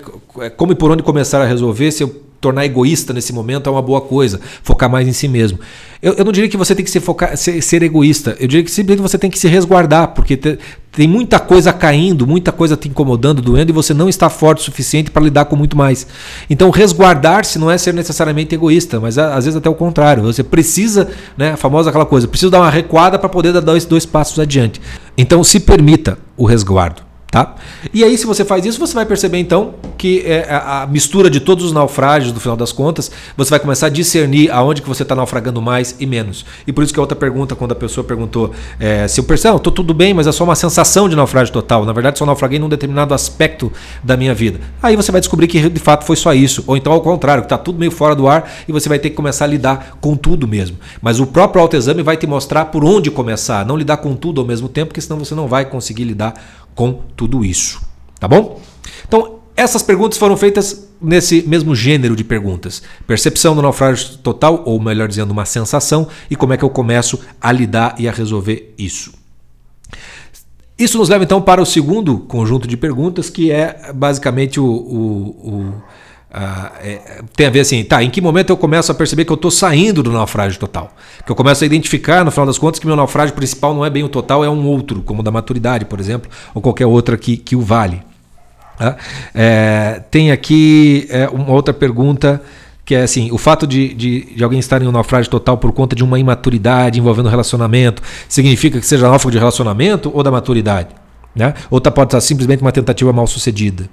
como 0.50 0.72
e 0.72 0.74
por 0.74 0.90
onde 0.90 1.02
começar 1.02 1.40
a 1.40 1.46
resolver 1.46 1.90
se 1.90 2.02
eu 2.02 2.28
tornar 2.40 2.64
egoísta 2.64 3.12
nesse 3.12 3.32
momento 3.32 3.68
é 3.68 3.72
uma 3.72 3.82
boa 3.82 4.00
coisa, 4.00 4.40
focar 4.62 4.88
mais 4.88 5.08
em 5.08 5.12
si 5.12 5.26
mesmo. 5.26 5.58
Eu, 6.00 6.14
eu 6.14 6.24
não 6.24 6.32
diria 6.32 6.48
que 6.48 6.56
você 6.56 6.74
tem 6.74 6.84
que 6.84 6.90
se 6.90 7.00
focar, 7.00 7.36
ser, 7.36 7.60
ser, 7.62 7.82
egoísta, 7.82 8.36
eu 8.38 8.46
diria 8.46 8.64
que 8.64 8.70
simplesmente 8.70 9.02
você 9.02 9.18
tem 9.18 9.30
que 9.30 9.38
se 9.38 9.48
resguardar, 9.48 10.08
porque 10.08 10.36
tem 10.98 11.06
muita 11.06 11.38
coisa 11.38 11.72
caindo, 11.72 12.26
muita 12.26 12.50
coisa 12.50 12.76
te 12.76 12.88
incomodando, 12.88 13.40
doendo, 13.40 13.70
e 13.70 13.72
você 13.72 13.94
não 13.94 14.08
está 14.08 14.28
forte 14.28 14.58
o 14.58 14.64
suficiente 14.64 15.12
para 15.12 15.22
lidar 15.22 15.44
com 15.44 15.54
muito 15.54 15.76
mais. 15.76 16.04
Então, 16.50 16.70
resguardar-se 16.70 17.56
não 17.56 17.70
é 17.70 17.78
ser 17.78 17.94
necessariamente 17.94 18.52
egoísta, 18.56 18.98
mas 18.98 19.16
às 19.16 19.44
vezes 19.44 19.56
até 19.56 19.70
o 19.70 19.76
contrário. 19.76 20.24
Você 20.24 20.42
precisa, 20.42 21.08
né, 21.36 21.52
a 21.52 21.56
famosa 21.56 21.90
aquela 21.90 22.04
coisa, 22.04 22.26
precisa 22.26 22.50
dar 22.50 22.62
uma 22.62 22.70
recuada 22.70 23.16
para 23.16 23.28
poder 23.28 23.52
dar 23.60 23.76
esses 23.76 23.88
dois 23.88 24.04
passos 24.04 24.40
adiante. 24.40 24.80
Então, 25.16 25.44
se 25.44 25.60
permita 25.60 26.18
o 26.36 26.44
resguardo. 26.44 27.07
Tá? 27.30 27.56
E 27.92 28.02
aí, 28.02 28.16
se 28.16 28.24
você 28.24 28.42
faz 28.42 28.64
isso, 28.64 28.78
você 28.78 28.94
vai 28.94 29.04
perceber 29.04 29.36
então 29.36 29.74
que 29.98 30.22
é 30.24 30.46
a 30.50 30.86
mistura 30.90 31.28
de 31.28 31.40
todos 31.40 31.64
os 31.64 31.72
naufrágios, 31.72 32.32
no 32.32 32.40
final 32.40 32.56
das 32.56 32.72
contas, 32.72 33.10
você 33.36 33.50
vai 33.50 33.58
começar 33.58 33.86
a 33.86 33.90
discernir 33.90 34.50
aonde 34.50 34.80
que 34.80 34.88
você 34.88 35.02
está 35.02 35.14
naufragando 35.14 35.60
mais 35.60 35.94
e 35.98 36.06
menos. 36.06 36.46
E 36.66 36.72
por 36.72 36.84
isso 36.84 36.94
que 36.94 36.98
a 36.98 37.02
outra 37.02 37.16
pergunta, 37.16 37.54
quando 37.54 37.72
a 37.72 37.74
pessoa 37.74 38.04
perguntou 38.04 38.52
é, 38.80 39.06
se 39.08 39.20
eu 39.20 39.24
percebo, 39.24 39.56
estou 39.56 39.72
tudo 39.72 39.92
bem, 39.92 40.14
mas 40.14 40.26
é 40.26 40.32
só 40.32 40.44
uma 40.44 40.54
sensação 40.54 41.08
de 41.08 41.16
naufrágio 41.16 41.52
total. 41.52 41.84
Na 41.84 41.92
verdade, 41.92 42.18
só 42.18 42.24
naufraguei 42.24 42.58
num 42.58 42.68
determinado 42.68 43.12
aspecto 43.12 43.70
da 44.02 44.16
minha 44.16 44.32
vida. 44.32 44.60
Aí 44.82 44.96
você 44.96 45.12
vai 45.12 45.20
descobrir 45.20 45.48
que 45.48 45.68
de 45.68 45.80
fato 45.80 46.04
foi 46.04 46.16
só 46.16 46.32
isso. 46.32 46.64
Ou 46.66 46.76
então 46.76 46.92
ao 46.92 47.00
contrário, 47.00 47.42
que 47.42 47.46
está 47.46 47.58
tudo 47.58 47.78
meio 47.78 47.90
fora 47.90 48.14
do 48.14 48.26
ar 48.26 48.50
e 48.66 48.72
você 48.72 48.88
vai 48.88 48.98
ter 48.98 49.10
que 49.10 49.16
começar 49.16 49.44
a 49.44 49.48
lidar 49.48 49.98
com 50.00 50.16
tudo 50.16 50.48
mesmo. 50.48 50.78
Mas 51.02 51.20
o 51.20 51.26
próprio 51.26 51.60
autoexame 51.60 52.02
vai 52.02 52.16
te 52.16 52.26
mostrar 52.26 52.66
por 52.66 52.84
onde 52.84 53.10
começar, 53.10 53.66
não 53.66 53.76
lidar 53.76 53.98
com 53.98 54.14
tudo 54.14 54.40
ao 54.40 54.46
mesmo 54.46 54.68
tempo, 54.68 54.88
porque 54.88 55.00
senão 55.00 55.18
você 55.18 55.34
não 55.34 55.46
vai 55.46 55.64
conseguir 55.64 56.04
lidar 56.04 56.34
com 56.78 57.00
tudo 57.16 57.44
isso. 57.44 57.82
Tá 58.20 58.28
bom? 58.28 58.60
Então, 59.04 59.40
essas 59.56 59.82
perguntas 59.82 60.16
foram 60.16 60.36
feitas 60.36 60.88
nesse 61.02 61.42
mesmo 61.42 61.74
gênero 61.74 62.14
de 62.14 62.22
perguntas. 62.22 62.80
Percepção 63.04 63.56
do 63.56 63.60
naufrágio 63.60 64.18
total, 64.18 64.62
ou 64.64 64.80
melhor 64.80 65.08
dizendo, 65.08 65.32
uma 65.32 65.44
sensação, 65.44 66.06
e 66.30 66.36
como 66.36 66.52
é 66.52 66.56
que 66.56 66.62
eu 66.64 66.70
começo 66.70 67.18
a 67.40 67.50
lidar 67.50 67.96
e 67.98 68.06
a 68.06 68.12
resolver 68.12 68.72
isso. 68.78 69.12
Isso 70.78 70.96
nos 70.98 71.08
leva 71.08 71.24
então 71.24 71.42
para 71.42 71.60
o 71.60 71.66
segundo 71.66 72.16
conjunto 72.20 72.68
de 72.68 72.76
perguntas, 72.76 73.28
que 73.28 73.50
é 73.50 73.92
basicamente 73.92 74.60
o, 74.60 74.64
o, 74.64 75.50
o 75.50 75.82
ah, 76.30 76.72
é, 76.82 77.22
tem 77.34 77.46
a 77.46 77.50
ver 77.50 77.60
assim, 77.60 77.82
tá, 77.82 78.02
em 78.02 78.10
que 78.10 78.20
momento 78.20 78.50
eu 78.50 78.56
começo 78.56 78.92
a 78.92 78.94
perceber 78.94 79.24
que 79.24 79.32
eu 79.32 79.36
estou 79.36 79.50
saindo 79.50 80.02
do 80.02 80.12
naufrágio 80.12 80.58
total? 80.60 80.94
Que 81.24 81.32
eu 81.32 81.36
começo 81.36 81.64
a 81.64 81.66
identificar, 81.66 82.24
no 82.24 82.30
final 82.30 82.46
das 82.46 82.58
contas, 82.58 82.78
que 82.78 82.86
meu 82.86 82.96
naufrágio 82.96 83.34
principal 83.34 83.74
não 83.74 83.84
é 83.84 83.90
bem 83.90 84.04
o 84.04 84.08
total, 84.08 84.44
é 84.44 84.50
um 84.50 84.66
outro, 84.66 85.02
como 85.02 85.20
o 85.20 85.22
da 85.22 85.30
maturidade, 85.30 85.84
por 85.86 85.98
exemplo, 85.98 86.30
ou 86.54 86.60
qualquer 86.60 86.86
outra 86.86 87.16
que, 87.16 87.36
que 87.36 87.56
o 87.56 87.62
vale. 87.62 88.02
Tá? 88.76 88.96
É, 89.34 90.02
tem 90.10 90.30
aqui 90.30 91.06
é, 91.10 91.28
uma 91.28 91.50
outra 91.50 91.72
pergunta 91.72 92.42
que 92.84 92.94
é 92.94 93.02
assim: 93.02 93.30
o 93.32 93.38
fato 93.38 93.66
de, 93.66 93.92
de, 93.94 94.34
de, 94.34 94.44
alguém 94.44 94.58
estar 94.58 94.80
em 94.82 94.86
um 94.86 94.92
naufrágio 94.92 95.30
total 95.30 95.58
por 95.58 95.72
conta 95.72 95.96
de 95.96 96.04
uma 96.04 96.18
imaturidade 96.18 96.98
envolvendo 96.98 97.28
relacionamento 97.28 98.02
significa 98.28 98.78
que 98.78 98.86
seja 98.86 99.08
náufrago 99.08 99.32
de 99.32 99.38
relacionamento 99.38 100.10
ou 100.14 100.22
da 100.22 100.30
maturidade? 100.30 100.88
Né? 101.34 101.54
Ou 101.70 101.80
tá, 101.80 101.90
pode 101.90 102.08
estar 102.08 102.20
simplesmente 102.20 102.62
uma 102.62 102.72
tentativa 102.72 103.12
mal 103.12 103.26
sucedida? 103.26 103.88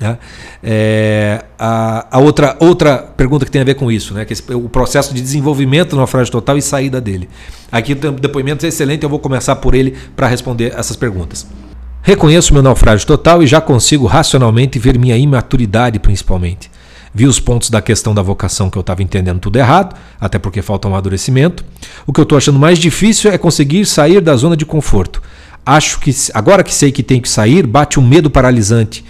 Né? 0.00 0.18
É, 0.62 1.44
a, 1.58 2.06
a, 2.10 2.18
outra, 2.18 2.56
outra 2.58 2.96
pergunta 2.98 3.44
que 3.44 3.50
tem 3.50 3.60
a 3.60 3.64
ver 3.64 3.74
com 3.74 3.92
isso, 3.92 4.14
né? 4.14 4.24
que 4.24 4.32
esse, 4.32 4.42
o 4.54 4.68
processo 4.68 5.12
de 5.12 5.20
desenvolvimento 5.20 5.90
do 5.90 5.96
naufrágio 5.96 6.32
total 6.32 6.56
e 6.56 6.62
saída 6.62 7.00
dele. 7.00 7.28
Aqui 7.70 7.94
depoimento 7.94 8.64
é 8.64 8.70
excelente, 8.70 9.02
eu 9.02 9.10
vou 9.10 9.18
começar 9.18 9.56
por 9.56 9.74
ele 9.74 9.96
para 10.16 10.26
responder 10.26 10.72
essas 10.74 10.96
perguntas. 10.96 11.46
Reconheço 12.02 12.54
meu 12.54 12.62
naufrágio 12.62 13.06
total 13.06 13.42
e 13.42 13.46
já 13.46 13.60
consigo 13.60 14.06
racionalmente 14.06 14.78
ver 14.78 14.98
minha 14.98 15.18
imaturidade, 15.18 15.98
principalmente. 15.98 16.70
Vi 17.12 17.26
os 17.26 17.38
pontos 17.38 17.68
da 17.68 17.82
questão 17.82 18.14
da 18.14 18.22
vocação 18.22 18.70
que 18.70 18.78
eu 18.78 18.80
estava 18.80 19.02
entendendo 19.02 19.40
tudo 19.40 19.58
errado, 19.58 19.96
até 20.18 20.38
porque 20.38 20.62
falta 20.62 20.88
um 20.88 20.92
amadurecimento. 20.92 21.64
O 22.06 22.12
que 22.12 22.20
eu 22.20 22.22
estou 22.22 22.38
achando 22.38 22.58
mais 22.58 22.78
difícil 22.78 23.30
é 23.30 23.36
conseguir 23.36 23.84
sair 23.84 24.20
da 24.20 24.34
zona 24.36 24.56
de 24.56 24.64
conforto. 24.64 25.20
Acho 25.70 26.00
que 26.00 26.10
agora 26.34 26.62
que 26.62 26.74
sei 26.74 26.90
que 26.90 27.02
tenho 27.02 27.22
que 27.22 27.28
sair, 27.28 27.66
bate 27.66 27.98
um 28.00 28.06
medo 28.06 28.30
paralisante 28.30 29.04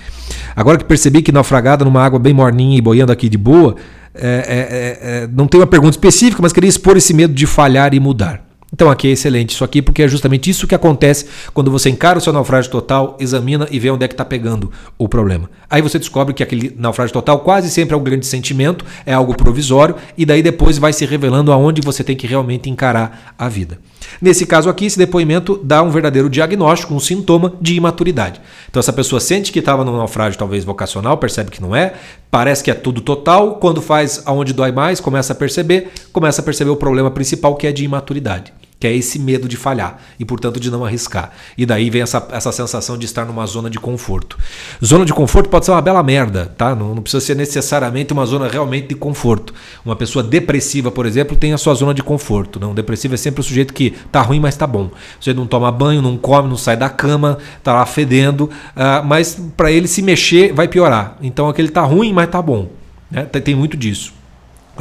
Agora 0.54 0.78
que 0.78 0.84
percebi 0.84 1.22
que 1.22 1.32
naufragada 1.32 1.84
numa 1.84 2.04
água 2.04 2.18
bem 2.18 2.34
morninha 2.34 2.76
e 2.76 2.80
boiando 2.80 3.12
aqui 3.12 3.28
de 3.28 3.38
boa, 3.38 3.76
é, 4.14 4.26
é, 4.26 4.28
é, 4.28 5.22
é 5.22 5.28
não 5.28 5.46
tem 5.46 5.60
uma 5.60 5.66
pergunta 5.66 5.92
específica, 5.92 6.42
mas 6.42 6.52
queria 6.52 6.68
expor 6.68 6.96
esse 6.96 7.14
medo 7.14 7.32
de 7.32 7.46
falhar 7.46 7.94
e 7.94 8.00
mudar. 8.00 8.49
Então 8.72 8.88
aqui 8.88 9.08
é 9.08 9.10
excelente 9.10 9.50
isso 9.50 9.64
aqui, 9.64 9.82
porque 9.82 10.02
é 10.02 10.08
justamente 10.08 10.48
isso 10.48 10.66
que 10.66 10.74
acontece 10.74 11.26
quando 11.52 11.70
você 11.70 11.90
encara 11.90 12.18
o 12.18 12.20
seu 12.20 12.32
naufrágio 12.32 12.70
total, 12.70 13.16
examina 13.18 13.66
e 13.70 13.80
vê 13.80 13.90
onde 13.90 14.04
é 14.04 14.08
que 14.08 14.14
está 14.14 14.24
pegando 14.24 14.70
o 14.96 15.08
problema. 15.08 15.50
Aí 15.68 15.82
você 15.82 15.98
descobre 15.98 16.32
que 16.32 16.42
aquele 16.42 16.74
naufrágio 16.78 17.12
total 17.12 17.40
quase 17.40 17.68
sempre 17.68 17.94
é 17.94 17.98
um 17.98 18.02
grande 18.02 18.26
sentimento, 18.26 18.84
é 19.04 19.12
algo 19.12 19.36
provisório, 19.36 19.96
e 20.16 20.24
daí 20.24 20.40
depois 20.40 20.78
vai 20.78 20.92
se 20.92 21.04
revelando 21.04 21.52
aonde 21.52 21.80
você 21.80 22.04
tem 22.04 22.16
que 22.16 22.28
realmente 22.28 22.70
encarar 22.70 23.34
a 23.36 23.48
vida. 23.48 23.78
Nesse 24.22 24.46
caso 24.46 24.68
aqui, 24.68 24.86
esse 24.86 24.98
depoimento 24.98 25.60
dá 25.62 25.82
um 25.82 25.90
verdadeiro 25.90 26.30
diagnóstico, 26.30 26.94
um 26.94 27.00
sintoma 27.00 27.52
de 27.60 27.74
imaturidade. 27.74 28.40
Então 28.68 28.78
essa 28.78 28.92
pessoa 28.92 29.20
sente 29.20 29.52
que 29.52 29.58
estava 29.58 29.84
no 29.84 29.96
naufrágio 29.96 30.38
talvez 30.38 30.64
vocacional, 30.64 31.18
percebe 31.18 31.50
que 31.50 31.60
não 31.60 31.74
é, 31.74 31.94
parece 32.30 32.62
que 32.62 32.70
é 32.70 32.74
tudo 32.74 33.00
total, 33.00 33.56
quando 33.56 33.82
faz 33.82 34.22
aonde 34.24 34.52
dói 34.52 34.70
mais, 34.70 35.00
começa 35.00 35.32
a 35.32 35.36
perceber, 35.36 35.90
começa 36.12 36.40
a 36.40 36.44
perceber 36.44 36.70
o 36.70 36.76
problema 36.76 37.10
principal 37.10 37.56
que 37.56 37.66
é 37.66 37.72
de 37.72 37.84
imaturidade 37.84 38.59
que 38.80 38.86
é 38.86 38.96
esse 38.96 39.18
medo 39.18 39.46
de 39.46 39.58
falhar 39.58 39.98
e, 40.18 40.24
portanto, 40.24 40.58
de 40.58 40.70
não 40.70 40.82
arriscar. 40.82 41.32
E 41.56 41.66
daí 41.66 41.90
vem 41.90 42.00
essa, 42.00 42.26
essa 42.32 42.50
sensação 42.50 42.96
de 42.96 43.04
estar 43.04 43.26
numa 43.26 43.44
zona 43.44 43.68
de 43.68 43.78
conforto. 43.78 44.38
Zona 44.82 45.04
de 45.04 45.12
conforto 45.12 45.50
pode 45.50 45.66
ser 45.66 45.72
uma 45.72 45.82
bela 45.82 46.02
merda, 46.02 46.46
tá? 46.56 46.74
Não, 46.74 46.94
não 46.94 47.02
precisa 47.02 47.20
ser 47.20 47.36
necessariamente 47.36 48.14
uma 48.14 48.24
zona 48.24 48.48
realmente 48.48 48.88
de 48.88 48.94
conforto. 48.94 49.52
Uma 49.84 49.94
pessoa 49.94 50.22
depressiva, 50.22 50.90
por 50.90 51.04
exemplo, 51.04 51.36
tem 51.36 51.52
a 51.52 51.58
sua 51.58 51.74
zona 51.74 51.92
de 51.92 52.02
conforto. 52.02 52.58
Não, 52.58 52.74
depressivo 52.74 53.12
é 53.12 53.18
sempre 53.18 53.42
o 53.42 53.44
sujeito 53.44 53.74
que 53.74 53.90
tá 54.10 54.22
ruim, 54.22 54.40
mas 54.40 54.56
tá 54.56 54.66
bom. 54.66 54.90
Sujeito 55.20 55.36
não 55.36 55.46
toma 55.46 55.70
banho, 55.70 56.00
não 56.00 56.16
come, 56.16 56.48
não 56.48 56.56
sai 56.56 56.76
da 56.76 56.88
cama, 56.88 57.36
tá 57.62 57.74
lá 57.74 57.84
fedendo, 57.84 58.44
uh, 58.44 59.04
mas 59.04 59.38
para 59.58 59.70
ele 59.70 59.86
se 59.86 60.00
mexer 60.00 60.54
vai 60.54 60.66
piorar. 60.66 61.18
Então 61.20 61.50
aquele 61.50 61.68
tá 61.68 61.82
ruim, 61.82 62.14
mas 62.14 62.30
tá 62.30 62.40
bom. 62.40 62.70
Né? 63.10 63.24
Tem 63.24 63.54
muito 63.54 63.76
disso. 63.76 64.19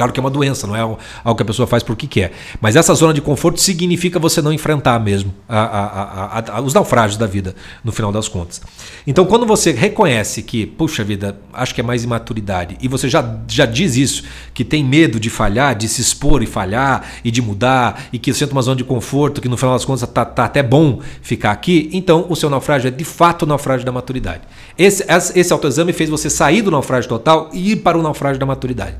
Claro 0.00 0.14
que 0.14 0.18
é 0.18 0.22
uma 0.22 0.30
doença, 0.30 0.66
não 0.66 0.74
é 0.74 0.80
algo 0.80 0.98
que 1.36 1.42
a 1.42 1.44
pessoa 1.44 1.66
faz 1.66 1.82
porque 1.82 2.06
quer. 2.06 2.32
Mas 2.58 2.74
essa 2.74 2.94
zona 2.94 3.12
de 3.12 3.20
conforto 3.20 3.60
significa 3.60 4.18
você 4.18 4.40
não 4.40 4.50
enfrentar 4.50 4.98
mesmo 4.98 5.34
a, 5.46 5.60
a, 5.60 6.56
a, 6.56 6.60
os 6.62 6.72
naufrágios 6.72 7.18
da 7.18 7.26
vida, 7.26 7.54
no 7.84 7.92
final 7.92 8.10
das 8.10 8.26
contas. 8.26 8.62
Então, 9.06 9.26
quando 9.26 9.44
você 9.44 9.72
reconhece 9.72 10.42
que, 10.42 10.64
puxa 10.64 11.04
vida, 11.04 11.38
acho 11.52 11.74
que 11.74 11.82
é 11.82 11.84
mais 11.84 12.02
imaturidade, 12.02 12.78
e 12.80 12.88
você 12.88 13.10
já, 13.10 13.40
já 13.46 13.66
diz 13.66 13.94
isso, 13.94 14.24
que 14.54 14.64
tem 14.64 14.82
medo 14.82 15.20
de 15.20 15.28
falhar, 15.28 15.74
de 15.74 15.86
se 15.86 16.00
expor 16.00 16.42
e 16.42 16.46
falhar, 16.46 17.04
e 17.22 17.30
de 17.30 17.42
mudar, 17.42 18.04
e 18.10 18.18
que 18.18 18.32
sente 18.32 18.52
uma 18.52 18.62
zona 18.62 18.76
de 18.76 18.84
conforto, 18.84 19.38
que 19.38 19.50
no 19.50 19.56
final 19.58 19.74
das 19.74 19.84
contas 19.84 20.08
está 20.08 20.24
tá 20.24 20.46
até 20.46 20.62
bom 20.62 21.00
ficar 21.20 21.50
aqui, 21.50 21.90
então 21.92 22.24
o 22.30 22.34
seu 22.34 22.48
naufrágio 22.48 22.88
é 22.88 22.90
de 22.90 23.04
fato 23.04 23.42
o 23.42 23.46
naufrágio 23.46 23.84
da 23.84 23.92
maturidade. 23.92 24.44
Esse, 24.78 25.04
esse 25.34 25.52
autoexame 25.52 25.92
fez 25.92 26.08
você 26.08 26.30
sair 26.30 26.62
do 26.62 26.70
naufrágio 26.70 27.06
total 27.06 27.50
e 27.52 27.72
ir 27.72 27.76
para 27.76 27.98
o 27.98 28.02
naufrágio 28.02 28.40
da 28.40 28.46
maturidade 28.46 28.96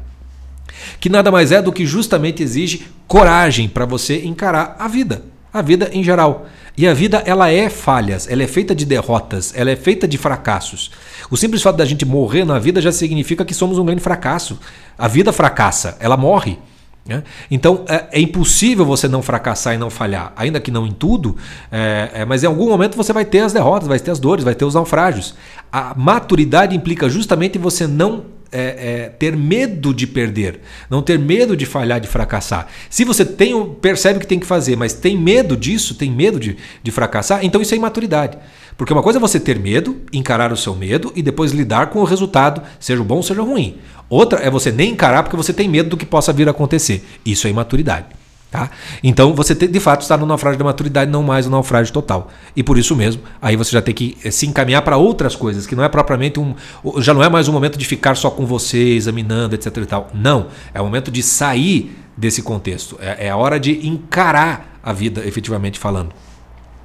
que 0.98 1.08
nada 1.08 1.30
mais 1.30 1.52
é 1.52 1.60
do 1.60 1.72
que 1.72 1.86
justamente 1.86 2.42
exige 2.42 2.86
coragem 3.06 3.68
para 3.68 3.84
você 3.84 4.24
encarar 4.24 4.76
a 4.78 4.88
vida, 4.88 5.24
a 5.52 5.62
vida 5.62 5.90
em 5.92 6.02
geral. 6.02 6.46
E 6.76 6.86
a 6.86 6.94
vida 6.94 7.22
ela 7.26 7.50
é 7.50 7.68
falhas, 7.68 8.28
ela 8.30 8.42
é 8.42 8.46
feita 8.46 8.74
de 8.74 8.86
derrotas, 8.86 9.52
ela 9.54 9.70
é 9.70 9.76
feita 9.76 10.08
de 10.08 10.16
fracassos. 10.16 10.90
O 11.30 11.36
simples 11.36 11.62
fato 11.62 11.76
da 11.76 11.84
gente 11.84 12.04
morrer 12.04 12.44
na 12.44 12.58
vida 12.58 12.80
já 12.80 12.92
significa 12.92 13.44
que 13.44 13.52
somos 13.52 13.78
um 13.78 13.84
grande 13.84 14.00
fracasso. 14.00 14.58
A 14.96 15.06
vida 15.06 15.32
fracassa, 15.32 15.96
ela 16.00 16.16
morre. 16.16 16.58
Né? 17.04 17.22
Então 17.50 17.84
é, 17.88 18.06
é, 18.12 18.20
impossível 18.20 18.84
você 18.84 19.08
não 19.08 19.22
fracassar 19.22 19.74
e 19.74 19.78
não 19.78 19.90
falhar, 19.90 20.32
ainda 20.36 20.60
que 20.60 20.70
não 20.70 20.86
em 20.86 20.92
tudo, 20.92 21.36
é, 21.72 22.10
é, 22.14 22.24
mas 22.24 22.44
em 22.44 22.46
algum 22.46 22.68
momento 22.68 22.96
você 22.96 23.12
vai 23.12 23.24
ter 23.24 23.40
as 23.40 23.52
derrotas, 23.52 23.88
vai 23.88 23.98
ter 23.98 24.10
as 24.10 24.18
dores, 24.18 24.44
vai 24.44 24.54
ter 24.54 24.64
os 24.64 24.74
naufrágios. 24.74 25.34
A 25.72 25.94
maturidade 25.96 26.76
implica 26.76 27.08
justamente 27.08 27.58
você 27.58 27.86
não 27.86 28.24
é, 28.52 29.04
é, 29.04 29.08
ter 29.08 29.36
medo 29.36 29.94
de 29.94 30.06
perder, 30.06 30.60
não 30.88 31.02
ter 31.02 31.18
medo 31.18 31.56
de 31.56 31.66
falhar, 31.66 32.00
de 32.00 32.08
fracassar. 32.08 32.66
Se 32.88 33.04
você 33.04 33.24
tem, 33.24 33.74
percebe 33.80 34.20
que 34.20 34.26
tem 34.26 34.38
que 34.38 34.46
fazer, 34.46 34.76
mas 34.76 34.92
tem 34.92 35.16
medo 35.16 35.56
disso, 35.56 35.94
tem 35.94 36.10
medo 36.10 36.40
de, 36.40 36.56
de 36.82 36.90
fracassar, 36.90 37.44
então 37.44 37.60
isso 37.60 37.74
é 37.74 37.76
imaturidade. 37.76 38.38
Porque 38.76 38.92
uma 38.92 39.02
coisa 39.02 39.18
é 39.18 39.20
você 39.20 39.38
ter 39.38 39.58
medo, 39.58 40.00
encarar 40.12 40.52
o 40.52 40.56
seu 40.56 40.74
medo 40.74 41.12
e 41.14 41.22
depois 41.22 41.52
lidar 41.52 41.88
com 41.90 42.00
o 42.00 42.04
resultado, 42.04 42.62
seja 42.78 43.04
bom, 43.04 43.22
seja 43.22 43.42
ruim. 43.42 43.78
Outra 44.08 44.40
é 44.40 44.50
você 44.50 44.72
nem 44.72 44.92
encarar 44.92 45.22
porque 45.22 45.36
você 45.36 45.52
tem 45.52 45.68
medo 45.68 45.90
do 45.90 45.96
que 45.96 46.06
possa 46.06 46.32
vir 46.32 46.48
a 46.48 46.50
acontecer. 46.50 47.04
Isso 47.24 47.46
é 47.46 47.50
imaturidade. 47.50 48.06
Tá? 48.50 48.68
Então 49.02 49.32
você 49.32 49.54
de 49.54 49.78
fato 49.78 50.02
está 50.02 50.16
no 50.16 50.26
naufrágio 50.26 50.58
da 50.58 50.64
maturidade, 50.64 51.08
não 51.08 51.22
mais 51.22 51.46
no 51.46 51.52
naufrágio 51.52 51.92
total. 51.92 52.28
E 52.56 52.64
por 52.64 52.76
isso 52.76 52.96
mesmo, 52.96 53.22
aí 53.40 53.54
você 53.54 53.70
já 53.70 53.80
tem 53.80 53.94
que 53.94 54.16
eh, 54.24 54.30
se 54.32 54.44
encaminhar 54.44 54.82
para 54.82 54.96
outras 54.96 55.36
coisas, 55.36 55.68
que 55.68 55.76
não 55.76 55.84
é 55.84 55.88
propriamente 55.88 56.40
um. 56.40 56.56
Já 56.98 57.14
não 57.14 57.22
é 57.22 57.28
mais 57.28 57.46
um 57.46 57.52
momento 57.52 57.78
de 57.78 57.84
ficar 57.84 58.16
só 58.16 58.28
com 58.28 58.44
você, 58.44 58.94
examinando, 58.94 59.54
etc. 59.54 59.76
E 59.76 59.86
tal. 59.86 60.10
Não. 60.12 60.48
É 60.74 60.80
o 60.80 60.84
momento 60.84 61.12
de 61.12 61.22
sair 61.22 61.96
desse 62.16 62.42
contexto. 62.42 62.98
É, 63.00 63.26
é 63.26 63.30
a 63.30 63.36
hora 63.36 63.60
de 63.60 63.86
encarar 63.86 64.80
a 64.82 64.92
vida, 64.92 65.24
efetivamente 65.24 65.78
falando. 65.78 66.12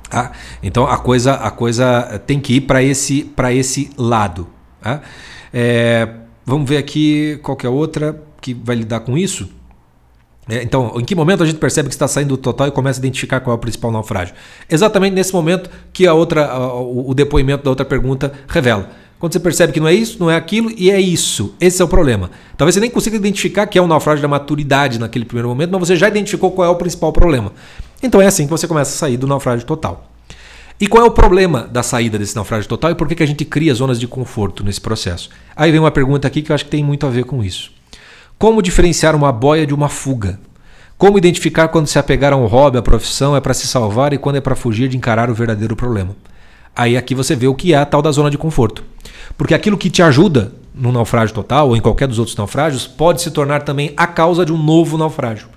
Tá? 0.08 0.34
Então 0.62 0.86
a 0.86 1.00
coisa, 1.00 1.34
a 1.34 1.50
coisa 1.50 2.22
tem 2.28 2.40
que 2.40 2.58
ir 2.58 2.62
para 2.62 2.84
esse, 2.84 3.34
esse 3.54 3.90
lado. 3.98 4.48
Tá? 4.80 5.02
É, 5.52 6.08
vamos 6.46 6.70
ver 6.70 6.78
aqui 6.78 7.40
qual 7.42 7.58
é 7.64 7.68
a 7.68 7.72
outra 7.72 8.22
que 8.40 8.54
vai 8.54 8.76
lidar 8.76 9.00
com 9.00 9.18
isso. 9.18 9.50
É, 10.48 10.62
então, 10.62 10.94
em 10.98 11.04
que 11.04 11.16
momento 11.16 11.42
a 11.42 11.46
gente 11.46 11.58
percebe 11.58 11.90
que 11.90 11.96
está 11.96 12.08
saindo 12.08 12.30
do 12.30 12.38
total 12.38 12.68
e 12.68 12.72
começa 12.72 13.00
a 13.00 13.02
identificar 13.02 13.40
qual 13.40 13.56
é 13.56 13.58
o 13.58 13.60
principal 13.60 13.92
naufrágio? 13.92 14.36
Exatamente 14.70 15.14
nesse 15.14 15.34
momento 15.34 15.70
que 15.92 16.06
a 16.06 16.14
outra, 16.14 16.46
a, 16.46 16.80
o, 16.80 17.14
depoimento 17.14 17.64
da 17.64 17.70
outra 17.70 17.86
pergunta 17.86 18.32
revela. 18.48 18.90
Quando 19.18 19.34
você 19.34 19.40
percebe 19.40 19.74
que 19.74 19.80
não 19.80 19.88
é 19.88 19.94
isso, 19.94 20.18
não 20.20 20.30
é 20.30 20.36
aquilo 20.36 20.72
e 20.78 20.92
é 20.92 21.00
isso. 21.00 21.56
Esse 21.60 21.82
é 21.82 21.86
o 21.86 21.88
problema. 21.88 22.30
Talvez 22.58 22.76
você 22.76 22.80
nem 22.80 22.92
consiga 22.92 23.16
identificar 23.16 23.66
que 23.66 23.78
é 23.78 23.82
o 23.82 23.88
naufrágio 23.88 24.22
da 24.22 24.28
maturidade 24.28 25.00
naquele 25.00 25.26
primeiro 25.26 25.50
momento, 25.50 25.72
mas 25.72 25.88
você 25.88 25.96
já 25.96 26.08
identificou 26.08 26.52
qual 26.52 26.68
é 26.68 26.70
o 26.70 26.76
principal 26.76 27.12
problema. 27.12 27.52
Então 28.04 28.22
é 28.22 28.28
assim 28.28 28.44
que 28.44 28.52
você 28.52 28.68
começa 28.68 28.92
a 28.92 28.98
sair 28.98 29.18
do 29.18 29.26
naufrágio 29.26 29.66
total. 29.66 30.12
E 30.80 30.88
qual 30.88 31.04
é 31.04 31.08
o 31.08 31.12
problema 31.12 31.62
da 31.72 31.82
saída 31.82 32.20
desse 32.20 32.36
naufrágio 32.36 32.68
total 32.68 32.92
e 32.92 32.96
por 32.96 33.08
que, 33.08 33.16
que 33.16 33.24
a 33.24 33.26
gente 33.26 33.46
cria 33.46 33.74
zonas 33.74 33.98
de 33.98 34.08
conforto 34.08 34.64
nesse 34.64 34.82
processo? 34.82 35.30
Aí 35.56 35.72
vem 35.72 35.80
uma 35.80 35.92
pergunta 35.92 36.28
aqui 36.28 36.42
que 36.42 36.52
eu 36.52 36.54
acho 36.54 36.66
que 36.66 36.72
tem 36.72 36.84
muito 36.84 37.08
a 37.08 37.10
ver 37.10 37.24
com 37.24 37.42
isso. 37.42 37.72
Como 38.38 38.62
diferenciar 38.62 39.16
uma 39.16 39.32
boia 39.32 39.66
de 39.66 39.74
uma 39.74 39.88
fuga? 39.88 40.38
Como 40.98 41.18
identificar 41.18 41.70
quando 41.70 41.88
se 41.88 41.98
apegar 41.98 42.34
a 42.34 42.36
um 42.36 42.48
hobby, 42.48 42.78
a 42.78 42.82
profissão 42.82 43.34
é 43.34 43.40
para 43.40 43.54
se 43.54 43.66
salvar 43.66 44.12
e 44.12 44.18
quando 44.18 44.36
é 44.36 44.42
para 44.42 44.58
fugir 44.58 44.90
de 44.90 44.98
encarar 44.98 45.30
o 45.30 45.34
verdadeiro 45.34 45.74
problema? 45.74 46.14
Aí 46.76 46.98
aqui 46.98 47.16
você 47.16 47.34
vê 47.34 47.48
o 47.48 47.56
que 47.56 47.74
é 47.74 47.78
a 47.78 47.86
tal 47.86 48.02
da 48.02 48.12
zona 48.12 48.30
de 48.30 48.38
conforto. 48.38 48.84
Porque 49.38 49.54
aquilo 49.54 49.78
que 49.78 49.90
te 49.90 50.04
ajuda 50.04 50.52
no 50.74 50.92
naufrágio 50.92 51.34
total 51.34 51.70
ou 51.70 51.78
em 51.78 51.82
qualquer 51.82 52.10
dos 52.10 52.20
outros 52.20 52.36
naufrágios 52.36 52.86
pode 52.86 53.22
se 53.22 53.32
tornar 53.32 53.64
também 53.64 53.94
a 53.96 54.06
causa 54.06 54.46
de 54.46 54.52
um 54.52 54.62
novo 54.62 54.98
naufrágio. 54.98 55.48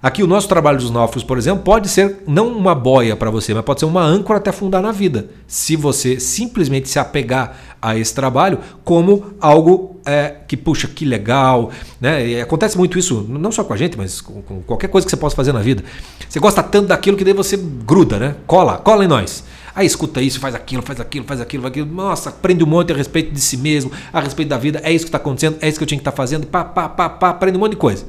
Aqui 0.00 0.22
o 0.22 0.26
nosso 0.26 0.48
trabalho 0.48 0.78
dos 0.78 0.90
náufragos, 0.90 1.24
por 1.24 1.36
exemplo, 1.36 1.64
pode 1.64 1.88
ser 1.88 2.22
não 2.26 2.48
uma 2.48 2.74
boia 2.74 3.16
para 3.16 3.30
você, 3.30 3.52
mas 3.52 3.64
pode 3.64 3.80
ser 3.80 3.86
uma 3.86 4.02
âncora 4.02 4.38
até 4.38 4.50
afundar 4.50 4.80
na 4.80 4.92
vida. 4.92 5.28
Se 5.46 5.74
você 5.74 6.20
simplesmente 6.20 6.88
se 6.88 6.98
apegar 6.98 7.56
a 7.82 7.96
esse 7.96 8.14
trabalho 8.14 8.58
como 8.84 9.34
algo 9.40 10.00
é, 10.06 10.36
que, 10.46 10.56
puxa, 10.56 10.86
que 10.88 11.04
legal. 11.04 11.70
Né? 12.00 12.28
E 12.28 12.40
acontece 12.40 12.78
muito 12.78 12.98
isso, 12.98 13.26
não 13.28 13.50
só 13.50 13.64
com 13.64 13.72
a 13.72 13.76
gente, 13.76 13.96
mas 13.96 14.20
com, 14.20 14.40
com, 14.42 14.62
qualquer 14.62 14.88
coisa 14.88 15.04
que 15.04 15.10
você 15.10 15.16
possa 15.16 15.34
fazer 15.34 15.52
na 15.52 15.60
vida. 15.60 15.82
Você 16.28 16.38
gosta 16.38 16.62
tanto 16.62 16.88
daquilo 16.88 17.16
que 17.16 17.24
daí 17.24 17.34
você 17.34 17.56
gruda, 17.56 18.18
né? 18.18 18.36
Cola, 18.46 18.78
cola 18.78 19.04
em 19.04 19.08
nós. 19.08 19.44
Aí 19.74 19.86
escuta 19.86 20.20
isso, 20.20 20.40
faz 20.40 20.54
aquilo, 20.54 20.82
faz 20.82 21.00
aquilo, 21.00 21.24
faz 21.24 21.40
aquilo, 21.40 21.62
faz 21.62 21.72
aquilo. 21.72 21.86
Nossa, 21.86 22.30
aprende 22.30 22.64
um 22.64 22.66
monte 22.66 22.92
a 22.92 22.96
respeito 22.96 23.32
de 23.32 23.40
si 23.40 23.56
mesmo, 23.56 23.92
a 24.12 24.20
respeito 24.20 24.48
da 24.48 24.58
vida. 24.58 24.80
É 24.82 24.92
isso 24.92 25.04
que 25.04 25.08
está 25.08 25.18
acontecendo, 25.18 25.56
é 25.60 25.68
isso 25.68 25.78
que 25.78 25.84
eu 25.84 25.88
tinha 25.88 25.98
que 25.98 26.02
estar 26.02 26.12
tá 26.12 26.16
fazendo. 26.16 26.46
Pá, 26.46 26.64
pá, 26.64 26.88
pá, 26.88 27.08
pá, 27.08 27.28
aprende 27.30 27.56
um 27.56 27.60
monte 27.60 27.72
de 27.72 27.76
coisa. 27.76 28.04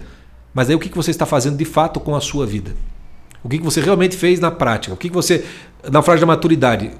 Mas 0.54 0.70
aí 0.70 0.76
o 0.76 0.80
que 0.80 0.96
você 0.96 1.12
está 1.12 1.26
fazendo 1.26 1.58
de 1.58 1.66
fato 1.66 2.00
com 2.00 2.16
a 2.16 2.22
sua 2.22 2.46
vida? 2.46 2.76
O 3.44 3.48
que 3.48 3.60
você 3.60 3.80
realmente 3.80 4.18
fez 4.18 4.40
na 4.40 4.52
prática? 4.52 4.94
O 4.94 4.98
que 4.98 5.10
você, 5.10 5.46
naufrágio 5.90 6.22
da 6.22 6.28
maturidade, 6.28 6.92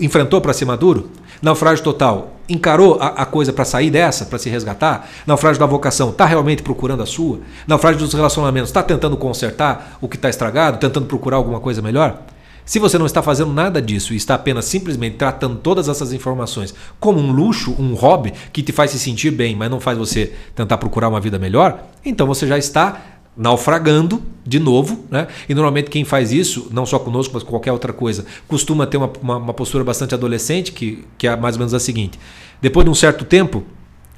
enfrentou 0.00 0.40
para 0.40 0.52
ser 0.52 0.64
maduro? 0.64 1.10
Naufrágio 1.40 1.84
total, 1.84 2.36
encarou 2.48 2.98
a, 3.00 3.08
a 3.08 3.26
coisa 3.26 3.52
para 3.52 3.64
sair 3.64 3.90
dessa, 3.90 4.24
para 4.24 4.38
se 4.38 4.48
resgatar? 4.48 5.08
Naufrágio 5.26 5.60
da 5.60 5.66
vocação, 5.66 6.10
está 6.10 6.24
realmente 6.24 6.62
procurando 6.62 7.02
a 7.02 7.06
sua? 7.06 7.40
Naufrágio 7.66 8.00
dos 8.00 8.12
relacionamentos, 8.12 8.70
está 8.70 8.82
tentando 8.82 9.16
consertar 9.16 9.98
o 10.00 10.08
que 10.08 10.16
está 10.16 10.28
estragado, 10.28 10.78
tentando 10.78 11.06
procurar 11.06 11.36
alguma 11.36 11.60
coisa 11.60 11.82
melhor? 11.82 12.22
Se 12.66 12.80
você 12.80 12.98
não 12.98 13.06
está 13.06 13.22
fazendo 13.22 13.52
nada 13.52 13.80
disso 13.80 14.12
e 14.12 14.16
está 14.16 14.34
apenas 14.34 14.64
simplesmente 14.64 15.16
tratando 15.16 15.54
todas 15.54 15.88
essas 15.88 16.12
informações 16.12 16.74
como 16.98 17.20
um 17.20 17.30
luxo, 17.30 17.72
um 17.78 17.94
hobby 17.94 18.32
que 18.52 18.60
te 18.60 18.72
faz 18.72 18.90
se 18.90 18.98
sentir 18.98 19.30
bem, 19.30 19.54
mas 19.54 19.70
não 19.70 19.78
faz 19.78 19.96
você 19.96 20.32
tentar 20.52 20.76
procurar 20.76 21.08
uma 21.08 21.20
vida 21.20 21.38
melhor, 21.38 21.86
então 22.04 22.26
você 22.26 22.44
já 22.44 22.58
está 22.58 23.00
naufragando 23.36 24.20
de 24.44 24.58
novo, 24.58 25.04
né? 25.10 25.28
E 25.48 25.54
normalmente 25.54 25.90
quem 25.90 26.04
faz 26.04 26.32
isso, 26.32 26.68
não 26.72 26.84
só 26.84 26.98
conosco, 26.98 27.34
mas 27.34 27.44
com 27.44 27.50
qualquer 27.50 27.70
outra 27.70 27.92
coisa, 27.92 28.26
costuma 28.48 28.84
ter 28.84 28.96
uma, 28.96 29.12
uma, 29.22 29.36
uma 29.36 29.54
postura 29.54 29.84
bastante 29.84 30.14
adolescente, 30.14 30.72
que, 30.72 31.04
que 31.16 31.28
é 31.28 31.36
mais 31.36 31.54
ou 31.54 31.60
menos 31.60 31.74
a 31.74 31.78
seguinte: 31.78 32.18
depois 32.60 32.84
de 32.84 32.90
um 32.90 32.94
certo 32.94 33.24
tempo, 33.24 33.62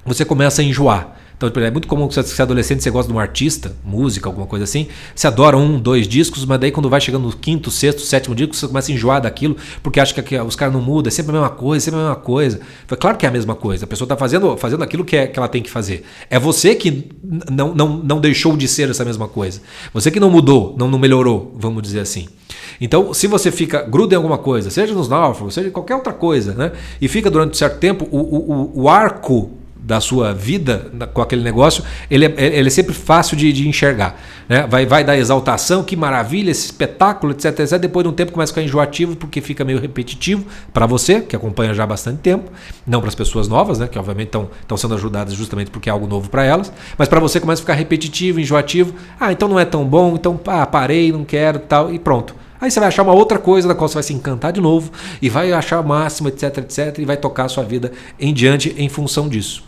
você 0.07 0.25
começa 0.25 0.63
a 0.63 0.65
enjoar. 0.65 1.18
Então, 1.41 1.63
é 1.63 1.71
muito 1.71 1.87
comum 1.87 2.09
que 2.09 2.15
você 2.15 2.43
é 2.43 2.43
adolescente, 2.43 2.83
você 2.83 2.91
gosta 2.91 3.11
de 3.11 3.17
um 3.17 3.21
artista, 3.21 3.73
música, 3.85 4.29
alguma 4.29 4.47
coisa 4.47 4.65
assim. 4.65 4.89
Você 5.15 5.29
adora 5.29 5.57
um, 5.57 5.79
dois 5.79 6.09
discos, 6.09 6.45
mas 6.45 6.59
daí 6.59 6.73
quando 6.73 6.91
vai 6.91 7.01
chegando 7.01 7.27
no 7.27 7.37
quinto, 7.37 7.71
sexto, 7.71 8.01
sétimo 8.01 8.35
disco, 8.35 8.57
você 8.57 8.67
começa 8.67 8.91
a 8.91 8.95
enjoar 8.95 9.23
daquilo, 9.23 9.57
porque 9.81 10.01
acha 10.01 10.21
que 10.21 10.37
os 10.41 10.57
caras 10.57 10.75
não 10.75 10.81
mudam, 10.81 11.09
é 11.09 11.13
sempre 11.13 11.31
a 11.31 11.41
mesma 11.41 11.51
coisa, 11.51 11.85
sempre 11.85 12.01
a 12.01 12.03
mesma 12.03 12.17
coisa. 12.17 12.61
Claro 12.99 13.17
que 13.17 13.25
é 13.25 13.29
a 13.29 13.33
mesma 13.33 13.55
coisa. 13.55 13.85
A 13.85 13.89
pessoa 13.89 14.07
está 14.07 14.17
fazendo, 14.17 14.57
fazendo 14.57 14.83
aquilo 14.83 15.05
que, 15.05 15.17
é, 15.17 15.29
que 15.29 15.39
ela 15.39 15.49
tem 15.49 15.63
que 15.63 15.71
fazer. 15.71 16.05
É 16.29 16.41
você 16.41 16.75
que 16.75 17.09
não, 17.23 17.73
não, 17.73 17.89
não 17.99 18.21
deixou 18.21 18.57
de 18.57 18.67
ser 18.67 18.91
essa 18.91 19.05
mesma 19.05 19.29
coisa. 19.29 19.61
Você 19.95 20.11
que 20.11 20.19
não 20.19 20.31
mudou, 20.31 20.75
não, 20.77 20.91
não 20.91 20.99
melhorou, 20.99 21.55
vamos 21.57 21.83
dizer 21.83 22.01
assim. 22.01 22.27
Então, 22.81 23.15
se 23.15 23.29
você 23.29 23.53
fica 23.53 23.83
gruda 23.83 24.15
em 24.15 24.17
alguma 24.17 24.39
coisa, 24.39 24.71
seja 24.71 24.93
nos 24.93 25.09
náufragos, 25.09 25.55
seja 25.55 25.69
em 25.69 25.73
qualquer 25.73 25.95
outra 25.95 26.13
coisa, 26.13 26.55
né? 26.55 26.73
E 27.01 27.07
fica 27.07 27.31
durante 27.31 27.53
um 27.53 27.55
certo 27.55 27.79
tempo, 27.79 28.09
o, 28.11 28.19
o, 28.19 28.83
o 28.83 28.89
arco 28.89 29.58
da 29.89 30.03
sua 30.03 30.35
vida 30.35 30.93
com 31.15 31.23
aquele 31.23 31.43
negócio, 31.43 31.83
ele 32.11 32.27
é, 32.27 32.35
ele 32.37 32.67
é 32.67 32.71
sempre 32.71 32.93
fácil 32.93 33.39
de, 33.39 33.51
de 33.51 33.67
enxergar. 33.67 34.21
Né? 34.47 34.67
Vai, 34.67 34.85
vai 34.85 35.03
dar 35.03 35.17
exaltação, 35.17 35.83
que 35.83 35.97
maravilha, 35.97 36.51
esse 36.51 36.67
espetáculo, 36.67 37.33
etc, 37.33 37.59
etc. 37.61 37.79
Depois 37.79 38.05
de 38.05 38.11
um 38.11 38.13
tempo 38.13 38.31
começa 38.31 38.53
a 38.53 38.55
ficar 38.55 38.67
enjoativo, 38.67 39.17
porque 39.17 39.41
fica 39.41 39.65
meio 39.65 39.81
repetitivo 39.81 40.45
para 40.75 40.85
você, 40.85 41.23
que 41.23 41.35
acompanha 41.35 41.73
já 41.73 41.85
há 41.85 41.87
bastante 41.87 42.19
tempo, 42.19 42.53
não 42.87 43.01
para 43.01 43.09
as 43.09 43.15
pessoas 43.15 43.49
novas, 43.49 43.79
né? 43.79 43.89
que 43.89 43.99
obviamente 43.99 44.29
estão 44.29 44.77
sendo 44.77 44.95
ajudadas 44.95 45.33
justamente 45.33 45.71
porque 45.71 45.89
é 45.89 45.93
algo 45.93 46.07
novo 46.07 46.29
para 46.29 46.45
elas, 46.45 46.71
mas 46.99 47.09
para 47.09 47.19
você 47.19 47.41
começa 47.41 47.63
a 47.63 47.65
ficar 47.65 47.73
repetitivo, 47.73 48.39
enjoativo. 48.39 48.93
Ah, 49.19 49.33
então 49.33 49.49
não 49.49 49.59
é 49.59 49.65
tão 49.65 49.87
bom, 49.87 50.17
então 50.17 50.39
ah, 50.49 50.67
parei, 50.67 51.11
não 51.11 51.25
quero, 51.25 51.61
tal, 51.61 51.91
e 51.91 51.99
pronto. 51.99 52.35
Aí 52.61 52.71
você 52.71 52.79
vai 52.79 52.89
achar 52.89 53.05
uma 53.05 53.15
outra 53.15 53.39
coisa 53.39 53.67
da 53.67 53.75
qual 53.75 53.89
você 53.89 53.95
vai 53.95 54.03
se 54.03 54.13
encantar 54.13 54.53
de 54.53 54.61
novo 54.61 54.93
e 55.23 55.31
vai 55.31 55.51
achar 55.51 55.81
o 55.81 55.89
máximo, 55.89 56.29
etc, 56.29 56.59
etc, 56.59 56.99
e 56.99 57.07
vai 57.07 57.17
tocar 57.17 57.45
a 57.45 57.49
sua 57.49 57.65
vida 57.65 57.91
em 58.21 58.35
diante 58.35 58.75
em 58.77 58.89
função 58.91 59.31
disso. 59.31 59.68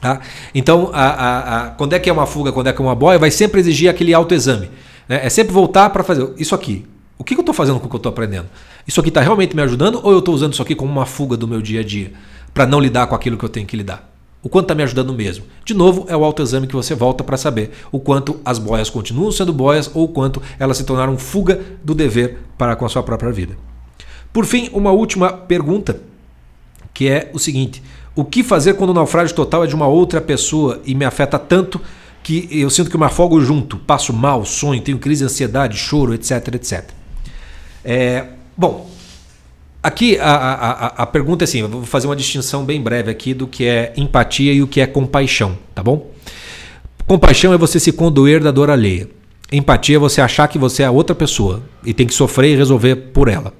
Tá? 0.00 0.20
Então, 0.54 0.90
a, 0.92 1.04
a, 1.04 1.38
a, 1.66 1.70
quando 1.70 1.92
é 1.92 1.98
que 1.98 2.08
é 2.08 2.12
uma 2.12 2.26
fuga, 2.26 2.52
quando 2.52 2.68
é 2.68 2.72
que 2.72 2.80
é 2.80 2.84
uma 2.84 2.94
boia, 2.94 3.18
vai 3.18 3.30
sempre 3.30 3.60
exigir 3.60 3.90
aquele 3.90 4.14
autoexame. 4.14 4.70
Né? 5.08 5.20
É 5.24 5.28
sempre 5.28 5.52
voltar 5.52 5.90
para 5.90 6.02
fazer 6.02 6.32
isso 6.38 6.54
aqui. 6.54 6.86
O 7.18 7.24
que, 7.24 7.34
que 7.34 7.40
eu 7.40 7.42
estou 7.42 7.54
fazendo 7.54 7.78
com 7.78 7.86
o 7.86 7.88
que 7.88 7.96
eu 7.96 7.98
estou 7.98 8.10
aprendendo? 8.10 8.48
Isso 8.86 8.98
aqui 8.98 9.10
está 9.10 9.20
realmente 9.20 9.54
me 9.54 9.60
ajudando 9.60 10.00
ou 10.02 10.10
eu 10.10 10.20
estou 10.20 10.34
usando 10.34 10.54
isso 10.54 10.62
aqui 10.62 10.74
como 10.74 10.90
uma 10.90 11.04
fuga 11.04 11.36
do 11.36 11.46
meu 11.46 11.60
dia 11.60 11.80
a 11.80 11.84
dia 11.84 12.12
para 12.54 12.64
não 12.64 12.80
lidar 12.80 13.06
com 13.06 13.14
aquilo 13.14 13.36
que 13.36 13.44
eu 13.44 13.48
tenho 13.48 13.66
que 13.66 13.76
lidar? 13.76 14.10
O 14.42 14.48
quanto 14.48 14.64
está 14.64 14.74
me 14.74 14.82
ajudando 14.82 15.12
mesmo? 15.12 15.44
De 15.66 15.74
novo, 15.74 16.06
é 16.08 16.16
o 16.16 16.24
autoexame 16.24 16.66
que 16.66 16.74
você 16.74 16.94
volta 16.94 17.22
para 17.22 17.36
saber 17.36 17.72
o 17.92 18.00
quanto 18.00 18.40
as 18.42 18.58
boias 18.58 18.88
continuam 18.88 19.30
sendo 19.30 19.52
boias 19.52 19.90
ou 19.92 20.04
o 20.04 20.08
quanto 20.08 20.40
elas 20.58 20.78
se 20.78 20.84
tornaram 20.84 21.18
fuga 21.18 21.60
do 21.84 21.94
dever 21.94 22.38
para 22.56 22.74
com 22.74 22.86
a 22.86 22.88
sua 22.88 23.02
própria 23.02 23.30
vida. 23.30 23.54
Por 24.32 24.46
fim, 24.46 24.70
uma 24.72 24.92
última 24.92 25.30
pergunta, 25.30 26.00
que 26.94 27.06
é 27.06 27.30
o 27.34 27.38
seguinte: 27.38 27.82
o 28.14 28.24
que 28.24 28.42
fazer 28.42 28.74
quando 28.74 28.90
o 28.90 28.94
naufrágio 28.94 29.34
total 29.34 29.64
é 29.64 29.66
de 29.66 29.74
uma 29.74 29.86
outra 29.86 30.20
pessoa 30.20 30.80
e 30.84 30.94
me 30.94 31.04
afeta 31.04 31.38
tanto 31.38 31.80
que 32.22 32.48
eu 32.50 32.68
sinto 32.68 32.90
que 32.90 32.98
me 32.98 33.04
afogo 33.04 33.40
junto, 33.40 33.78
passo 33.78 34.12
mal, 34.12 34.44
sonho, 34.44 34.80
tenho 34.82 34.98
crise 34.98 35.20
de 35.20 35.24
ansiedade, 35.26 35.76
choro, 35.76 36.14
etc, 36.14 36.54
etc. 36.54 36.90
É, 37.84 38.26
bom, 38.56 38.90
aqui 39.82 40.18
a, 40.18 40.30
a, 40.30 40.86
a, 41.02 41.06
pergunta 41.06 41.44
é 41.44 41.46
assim, 41.46 41.60
eu 41.60 41.68
vou 41.68 41.84
fazer 41.84 42.06
uma 42.06 42.16
distinção 42.16 42.64
bem 42.64 42.80
breve 42.80 43.10
aqui 43.10 43.32
do 43.32 43.46
que 43.46 43.64
é 43.64 43.92
empatia 43.96 44.52
e 44.52 44.62
o 44.62 44.66
que 44.66 44.80
é 44.80 44.86
compaixão, 44.86 45.56
tá 45.74 45.82
bom? 45.82 46.10
Compaixão 47.06 47.52
é 47.54 47.58
você 47.58 47.80
se 47.80 47.90
condoer 47.90 48.42
da 48.42 48.50
dor 48.50 48.70
alheia. 48.70 49.08
Empatia 49.50 49.96
é 49.96 49.98
você 49.98 50.20
achar 50.20 50.46
que 50.46 50.58
você 50.58 50.82
é 50.82 50.86
a 50.86 50.90
outra 50.92 51.14
pessoa 51.14 51.62
e 51.84 51.92
tem 51.92 52.06
que 52.06 52.14
sofrer 52.14 52.52
e 52.52 52.56
resolver 52.56 52.94
por 52.96 53.28
ela. 53.28 53.52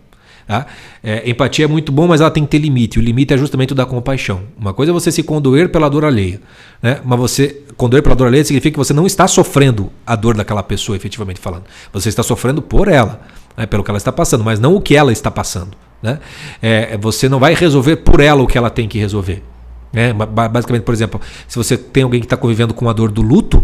Tá? 0.51 0.67
É, 1.01 1.31
empatia 1.31 1.65
é 1.65 1.69
muito 1.69 1.93
bom, 1.93 2.09
mas 2.09 2.21
ela 2.21 2.29
tem 2.29 2.43
que 2.43 2.51
ter 2.51 2.59
limite. 2.59 2.99
O 2.99 3.03
limite 3.03 3.33
é 3.33 3.39
justamente 3.39 3.71
o 3.71 3.75
da 3.77 3.87
compaixão. 3.87 4.41
Uma 4.59 4.75
coisa 4.75 4.91
é 4.91 4.93
você 4.93 5.13
se 5.13 5.23
condoer 5.23 5.69
pela 5.69 5.89
dor 5.89 6.05
alheia. 6.05 6.41
Né? 6.83 6.99
Mas 7.05 7.21
você 7.21 7.63
condoer 7.77 8.03
pela 8.03 8.17
dor 8.17 8.27
alheia 8.27 8.45
significa 8.45 8.73
que 8.73 8.77
você 8.77 8.93
não 8.93 9.07
está 9.07 9.29
sofrendo 9.29 9.93
a 10.05 10.17
dor 10.17 10.37
daquela 10.37 10.61
pessoa, 10.65 10.97
efetivamente 10.97 11.39
falando. 11.39 11.67
Você 11.93 12.09
está 12.09 12.25
sofrendo 12.25 12.61
por 12.61 12.89
ela, 12.89 13.21
né? 13.57 13.65
pelo 13.65 13.85
que 13.85 13.93
ela 13.93 13.97
está 13.97 14.11
passando, 14.11 14.43
mas 14.43 14.59
não 14.59 14.75
o 14.75 14.81
que 14.81 14.97
ela 14.97 15.13
está 15.13 15.31
passando. 15.31 15.77
Né? 16.03 16.19
É, 16.61 16.99
você 16.99 17.29
não 17.29 17.39
vai 17.39 17.55
resolver 17.55 17.99
por 17.99 18.19
ela 18.19 18.43
o 18.43 18.47
que 18.49 18.59
ela 18.59 18.71
tem 18.71 18.89
que 18.89 18.99
resolver. 18.99 19.45
Né? 19.93 20.13
Basicamente, 20.13 20.83
por 20.83 20.93
exemplo, 20.93 21.21
se 21.47 21.57
você 21.57 21.77
tem 21.77 22.03
alguém 22.03 22.19
que 22.19 22.27
está 22.27 22.37
convivendo 22.37 22.75
com 22.75 22.89
a 22.89 22.93
dor 22.93 23.13
do 23.13 23.23
luto, 23.23 23.63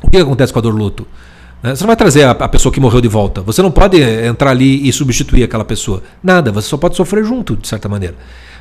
o 0.00 0.08
que 0.08 0.18
acontece 0.18 0.52
com 0.52 0.60
a 0.60 0.62
dor 0.62 0.74
do 0.74 0.78
luto? 0.78 1.04
Né? 1.64 1.74
Você 1.74 1.82
não 1.82 1.86
vai 1.86 1.96
trazer 1.96 2.24
a, 2.24 2.34
pessoa 2.46 2.70
que 2.70 2.78
morreu 2.78 3.00
de 3.00 3.08
volta. 3.08 3.40
Você 3.40 3.62
não 3.62 3.70
pode 3.70 3.98
entrar 3.98 4.50
ali 4.50 4.86
e 4.86 4.92
substituir 4.92 5.42
aquela 5.42 5.64
pessoa. 5.64 6.02
Nada, 6.22 6.52
você 6.52 6.68
só 6.68 6.76
pode 6.76 6.94
sofrer 6.94 7.24
junto, 7.24 7.56
de 7.56 7.66
certa 7.66 7.88
maneira. 7.88 8.14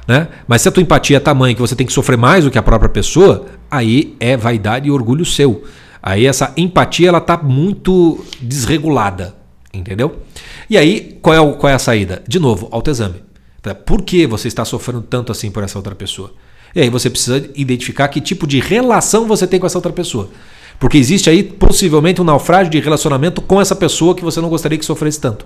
Né? 0.08 0.30
Mas 0.48 0.62
se 0.62 0.70
a 0.70 0.72
tua 0.72 0.82
empatia 0.82 1.18
é 1.18 1.20
tamanha 1.20 1.54
que 1.54 1.60
você 1.60 1.76
tem 1.76 1.86
que 1.86 1.92
sofrer 1.92 2.18
mais 2.18 2.46
do 2.46 2.52
que 2.52 2.58
a 2.58 2.64
própria 2.64 2.90
pessoa, 2.90 3.46
aí 3.70 4.16
é 4.22 4.38
vaidade 4.38 4.88
e 4.88 4.92
orgulho 4.92 5.26
seu. 5.26 5.66
Aí 6.02 6.26
essa 6.26 6.54
empatia 6.56 7.10
ela 7.10 7.18
está 7.18 7.36
muito 7.36 8.24
desregulada, 8.42 9.36
entendeu? 9.74 10.20
E 10.70 10.78
aí 10.78 11.18
qual 11.22 11.36
é, 11.36 11.42
o, 11.42 11.54
qual 11.56 11.70
é 11.70 11.74
a 11.74 11.80
saída? 11.80 12.24
De 12.26 12.40
novo, 12.40 12.70
autoexame. 12.72 13.22
Por 13.86 14.02
que 14.02 14.26
você 14.26 14.48
está 14.48 14.64
sofrendo 14.64 15.02
tanto 15.02 15.30
assim 15.30 15.52
por 15.52 15.62
essa 15.62 15.78
outra 15.78 15.94
pessoa? 15.94 16.32
E 16.74 16.80
aí 16.80 16.90
você 16.90 17.10
precisa 17.10 17.50
identificar 17.54 18.08
que 18.08 18.22
tipo 18.22 18.48
de 18.48 18.62
relação 18.62 19.28
você 19.28 19.46
tem 19.46 19.60
com 19.60 19.66
essa 19.66 19.78
outra 19.78 19.92
pessoa. 19.92 20.30
Porque 20.80 20.98
existe 20.98 21.30
aí 21.30 21.44
possivelmente 21.44 22.22
um 22.22 22.26
naufrágio 22.26 22.72
de 22.72 22.80
relacionamento 22.80 23.42
com 23.42 23.62
essa 23.62 23.76
pessoa 23.76 24.16
que 24.16 24.24
você 24.24 24.42
não 24.42 24.50
gostaria 24.50 24.78
que 24.78 24.86
sofresse 24.86 25.20
tanto. 25.20 25.46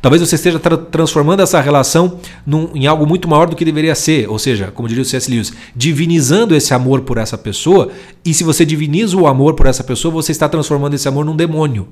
Talvez 0.00 0.22
você 0.22 0.34
esteja 0.34 0.58
tra 0.58 0.78
transformando 0.78 1.42
essa 1.42 1.60
relação 1.60 2.18
num, 2.46 2.70
em 2.74 2.86
algo 2.86 3.06
muito 3.06 3.28
maior 3.28 3.48
do 3.48 3.54
que 3.54 3.64
deveria 3.64 3.94
ser, 3.94 4.28
ou 4.30 4.38
seja, 4.38 4.70
como 4.70 4.88
diria 4.88 5.02
o 5.02 5.04
C.S. 5.04 5.30
Lewis, 5.30 5.52
divinizando 5.76 6.54
esse 6.54 6.72
amor 6.72 7.02
por 7.02 7.18
essa 7.18 7.36
pessoa. 7.36 7.90
E 8.24 8.32
se 8.32 8.42
você 8.42 8.64
diviniza 8.64 9.16
o 9.16 9.26
amor 9.26 9.54
por 9.54 9.66
essa 9.66 9.84
pessoa, 9.84 10.10
você 10.10 10.32
está 10.32 10.48
transformando 10.48 10.94
esse 10.94 11.06
amor 11.06 11.24
num 11.26 11.36
demônio. 11.36 11.88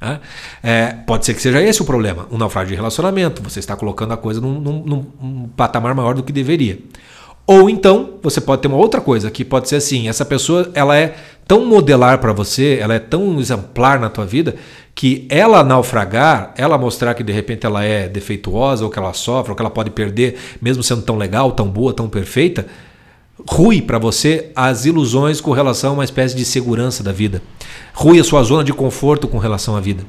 Né? 0.00 0.18
É, 0.60 0.86
pode 1.06 1.24
ser 1.24 1.34
que 1.34 1.40
seja 1.40 1.62
esse 1.62 1.80
o 1.80 1.84
problema, 1.84 2.26
um 2.32 2.36
naufrágio 2.36 2.70
de 2.70 2.74
relacionamento. 2.74 3.40
Você 3.44 3.60
está 3.60 3.76
colocando 3.76 4.12
a 4.12 4.16
coisa 4.16 4.40
num, 4.40 4.60
num, 4.60 5.06
num 5.20 5.48
patamar 5.56 5.94
maior 5.94 6.14
do 6.14 6.24
que 6.24 6.32
deveria. 6.32 6.80
Ou 7.46 7.68
então, 7.68 8.14
você 8.22 8.40
pode 8.40 8.62
ter 8.62 8.68
uma 8.68 8.76
outra 8.76 9.00
coisa, 9.00 9.30
que 9.30 9.44
pode 9.44 9.68
ser 9.68 9.76
assim, 9.76 10.08
essa 10.08 10.24
pessoa 10.24 10.70
ela 10.74 10.96
é 10.96 11.16
tão 11.46 11.66
modelar 11.66 12.18
para 12.18 12.32
você, 12.32 12.78
ela 12.80 12.94
é 12.94 13.00
tão 13.00 13.38
exemplar 13.40 13.98
na 13.98 14.08
tua 14.08 14.24
vida, 14.24 14.54
que 14.94 15.26
ela 15.28 15.64
naufragar, 15.64 16.54
ela 16.56 16.78
mostrar 16.78 17.14
que 17.14 17.22
de 17.24 17.32
repente 17.32 17.66
ela 17.66 17.82
é 17.82 18.08
defeituosa, 18.08 18.84
ou 18.84 18.90
que 18.90 18.98
ela 18.98 19.12
sofre, 19.12 19.50
ou 19.50 19.56
que 19.56 19.62
ela 19.62 19.70
pode 19.70 19.90
perder, 19.90 20.38
mesmo 20.60 20.82
sendo 20.82 21.02
tão 21.02 21.16
legal, 21.16 21.52
tão 21.52 21.68
boa, 21.68 21.92
tão 21.92 22.08
perfeita, 22.08 22.66
rui 23.48 23.82
para 23.82 23.98
você 23.98 24.52
as 24.54 24.84
ilusões 24.84 25.40
com 25.40 25.50
relação 25.50 25.90
a 25.90 25.94
uma 25.94 26.04
espécie 26.04 26.36
de 26.36 26.44
segurança 26.44 27.02
da 27.02 27.10
vida. 27.10 27.42
Rui 27.92 28.20
a 28.20 28.24
sua 28.24 28.42
zona 28.44 28.62
de 28.62 28.72
conforto 28.72 29.26
com 29.26 29.38
relação 29.38 29.74
à 29.74 29.80
vida 29.80 30.04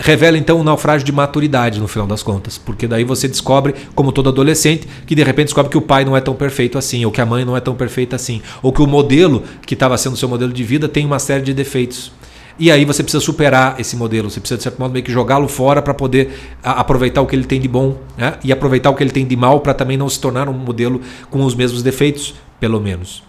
revela 0.00 0.38
então 0.38 0.58
um 0.58 0.64
naufrágio 0.64 1.04
de 1.04 1.12
maturidade 1.12 1.78
no 1.78 1.86
final 1.86 2.06
das 2.06 2.22
contas, 2.22 2.56
porque 2.56 2.88
daí 2.88 3.04
você 3.04 3.28
descobre, 3.28 3.74
como 3.94 4.10
todo 4.10 4.30
adolescente, 4.30 4.88
que 5.06 5.14
de 5.14 5.22
repente 5.22 5.46
descobre 5.46 5.70
que 5.70 5.78
o 5.78 5.82
pai 5.82 6.04
não 6.04 6.16
é 6.16 6.20
tão 6.20 6.34
perfeito 6.34 6.78
assim, 6.78 7.04
ou 7.04 7.12
que 7.12 7.20
a 7.20 7.26
mãe 7.26 7.44
não 7.44 7.56
é 7.56 7.60
tão 7.60 7.74
perfeita 7.74 8.16
assim, 8.16 8.40
ou 8.62 8.72
que 8.72 8.80
o 8.80 8.86
modelo 8.86 9.44
que 9.64 9.74
estava 9.74 9.96
sendo 9.98 10.16
seu 10.16 10.28
modelo 10.28 10.52
de 10.52 10.64
vida 10.64 10.88
tem 10.88 11.04
uma 11.04 11.18
série 11.18 11.42
de 11.42 11.52
defeitos. 11.52 12.10
E 12.58 12.70
aí 12.70 12.84
você 12.84 13.02
precisa 13.02 13.22
superar 13.22 13.78
esse 13.78 13.96
modelo, 13.96 14.30
você 14.30 14.40
precisa 14.40 14.58
de 14.58 14.62
certo 14.62 14.78
modo 14.78 14.92
meio 14.92 15.04
que 15.04 15.12
jogá-lo 15.12 15.48
fora 15.48 15.80
para 15.80 15.94
poder 15.94 16.30
aproveitar 16.62 17.20
o 17.20 17.26
que 17.26 17.36
ele 17.36 17.44
tem 17.44 17.60
de 17.60 17.68
bom 17.68 17.96
né? 18.16 18.34
e 18.42 18.52
aproveitar 18.52 18.90
o 18.90 18.94
que 18.94 19.02
ele 19.02 19.10
tem 19.10 19.26
de 19.26 19.36
mal 19.36 19.60
para 19.60 19.72
também 19.72 19.96
não 19.96 20.08
se 20.08 20.20
tornar 20.20 20.48
um 20.48 20.52
modelo 20.52 21.00
com 21.30 21.42
os 21.42 21.54
mesmos 21.54 21.82
defeitos, 21.82 22.34
pelo 22.58 22.80
menos. 22.80 23.22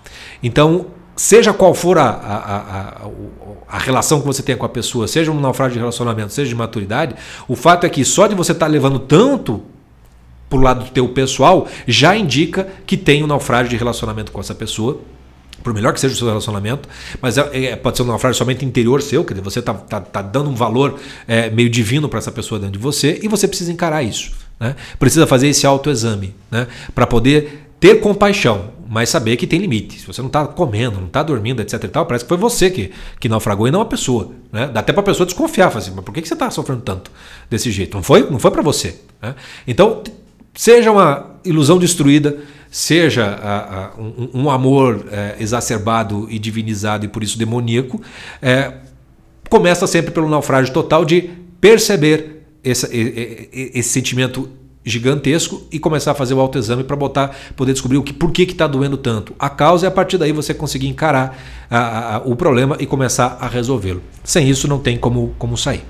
Então 0.43 0.87
seja 1.21 1.53
qual 1.53 1.75
for 1.75 1.99
a, 1.99 2.09
a, 2.09 2.35
a, 2.57 3.01
a, 3.67 3.77
relação 3.77 4.19
que 4.19 4.25
você 4.25 4.41
tenha 4.41 4.57
com 4.57 4.65
a 4.65 4.69
pessoa, 4.69 5.07
seja 5.07 5.31
um 5.31 5.39
naufrágio 5.39 5.73
de 5.73 5.79
relacionamento, 5.79 6.33
seja 6.33 6.49
de 6.49 6.55
maturidade, 6.55 7.15
o 7.47 7.55
fato 7.55 7.85
é 7.85 7.89
que 7.89 8.03
só 8.03 8.25
de 8.25 8.33
você 8.33 8.53
estar 8.53 8.65
tá 8.65 8.71
levando 8.71 8.97
tanto 8.97 9.61
para 10.49 10.57
o 10.57 10.61
lado 10.63 10.83
do 10.83 10.89
teu 10.89 11.07
pessoal, 11.09 11.67
já 11.87 12.15
indica 12.15 12.67
que 12.87 12.97
tem 12.97 13.23
um 13.23 13.27
naufrágio 13.27 13.69
de 13.69 13.77
relacionamento 13.77 14.31
com 14.31 14.39
essa 14.39 14.55
pessoa. 14.55 14.99
Por 15.63 15.75
melhor 15.75 15.93
que 15.93 15.99
seja 15.99 16.15
o 16.15 16.17
seu 16.17 16.27
relacionamento, 16.27 16.89
mas 17.21 17.37
é, 17.37 17.65
é, 17.65 17.75
pode 17.75 17.97
ser 17.97 18.01
um 18.01 18.07
naufrágio 18.07 18.35
somente 18.35 18.65
interior 18.65 18.99
seu, 18.99 19.23
quer 19.23 19.35
dizer, 19.35 19.43
você 19.43 19.59
está 19.59 19.75
tá, 19.75 20.01
tá 20.01 20.23
dando 20.23 20.49
um 20.49 20.55
valor 20.55 20.99
é, 21.27 21.51
meio 21.51 21.69
divino 21.69 22.09
para 22.09 22.17
essa 22.17 22.31
pessoa 22.31 22.59
dentro 22.59 22.79
de 22.79 22.79
você 22.79 23.19
e 23.21 23.27
você 23.27 23.47
precisa 23.47 23.71
encarar 23.71 24.01
isso. 24.01 24.31
Né? 24.59 24.75
Precisa 24.97 25.27
fazer 25.27 25.49
esse 25.49 25.67
autoexame 25.67 26.33
né? 26.49 26.65
para 26.95 27.05
poder 27.05 27.67
ter 27.79 28.01
compaixão, 28.01 28.71
mas 28.91 29.07
saber 29.07 29.37
que 29.37 29.47
tem 29.47 29.57
limite. 29.57 30.01
Se 30.01 30.05
você 30.05 30.21
não 30.21 30.27
está 30.27 30.45
comendo, 30.45 30.99
não 30.99 31.07
está 31.07 31.23
dormindo, 31.23 31.61
etc. 31.61 31.81
E 31.81 31.87
tal, 31.87 32.05
parece 32.05 32.25
que 32.25 32.27
foi 32.27 32.35
você 32.35 32.69
que, 32.69 32.91
que 33.21 33.29
naufragou 33.29 33.65
e 33.65 33.71
não 33.71 33.79
a 33.79 33.85
pessoa. 33.85 34.33
Né? 34.51 34.67
Dá 34.67 34.81
até 34.81 34.91
para 34.91 34.99
a 34.99 35.05
pessoa 35.05 35.25
desconfiar, 35.25 35.69
assim, 35.77 35.93
mas 35.95 36.03
por 36.03 36.13
que, 36.13 36.21
que 36.21 36.27
você 36.27 36.33
está 36.33 36.51
sofrendo 36.51 36.81
tanto 36.81 37.09
desse 37.49 37.71
jeito? 37.71 37.95
Não 37.95 38.03
foi, 38.03 38.29
não 38.29 38.37
foi 38.37 38.51
para 38.51 38.61
você. 38.61 38.99
Né? 39.21 39.33
Então, 39.65 40.03
seja 40.53 40.91
uma 40.91 41.37
ilusão 41.45 41.79
destruída, 41.79 42.39
seja 42.69 43.27
a, 43.27 43.85
a, 43.85 43.91
um, 43.97 44.41
um, 44.41 44.49
amor 44.49 45.05
é, 45.09 45.37
exacerbado 45.39 46.27
e 46.29 46.37
divinizado 46.37 47.05
e 47.05 47.07
por 47.07 47.23
isso 47.23 47.37
demoníaco, 47.37 48.01
é, 48.41 48.73
começa 49.49 49.87
sempre 49.87 50.11
pelo 50.11 50.27
naufrágio 50.27 50.73
total 50.73 51.05
de 51.05 51.29
perceber 51.61 52.43
esse, 52.61 52.85
esse 53.53 53.87
sentimento 53.89 54.49
gigantesco 54.83 55.61
e 55.71 55.79
começar 55.79 56.11
a 56.11 56.13
fazer 56.15 56.33
o 56.33 56.39
autoexame 56.39 56.83
para 56.83 56.95
botar, 56.95 57.35
poder 57.55 57.73
descobrir 57.73 57.97
o 57.97 58.03
que, 58.03 58.13
por 58.13 58.31
que 58.31 58.43
está 58.43 58.67
doendo 58.67 58.97
tanto. 58.97 59.33
A 59.37 59.49
causa 59.49 59.85
e 59.85 59.87
a 59.87 59.91
partir 59.91 60.17
daí 60.17 60.31
você 60.31 60.53
conseguir 60.53 60.87
encarar 60.87 61.37
a, 61.69 62.15
a, 62.15 62.17
o 62.19 62.35
problema 62.35 62.75
e 62.79 62.85
começar 62.85 63.37
a 63.39 63.47
resolvê-lo. 63.47 64.01
Sem 64.23 64.49
isso 64.49 64.67
não 64.67 64.79
tem 64.79 64.97
como, 64.97 65.33
como 65.37 65.57
sair. 65.57 65.83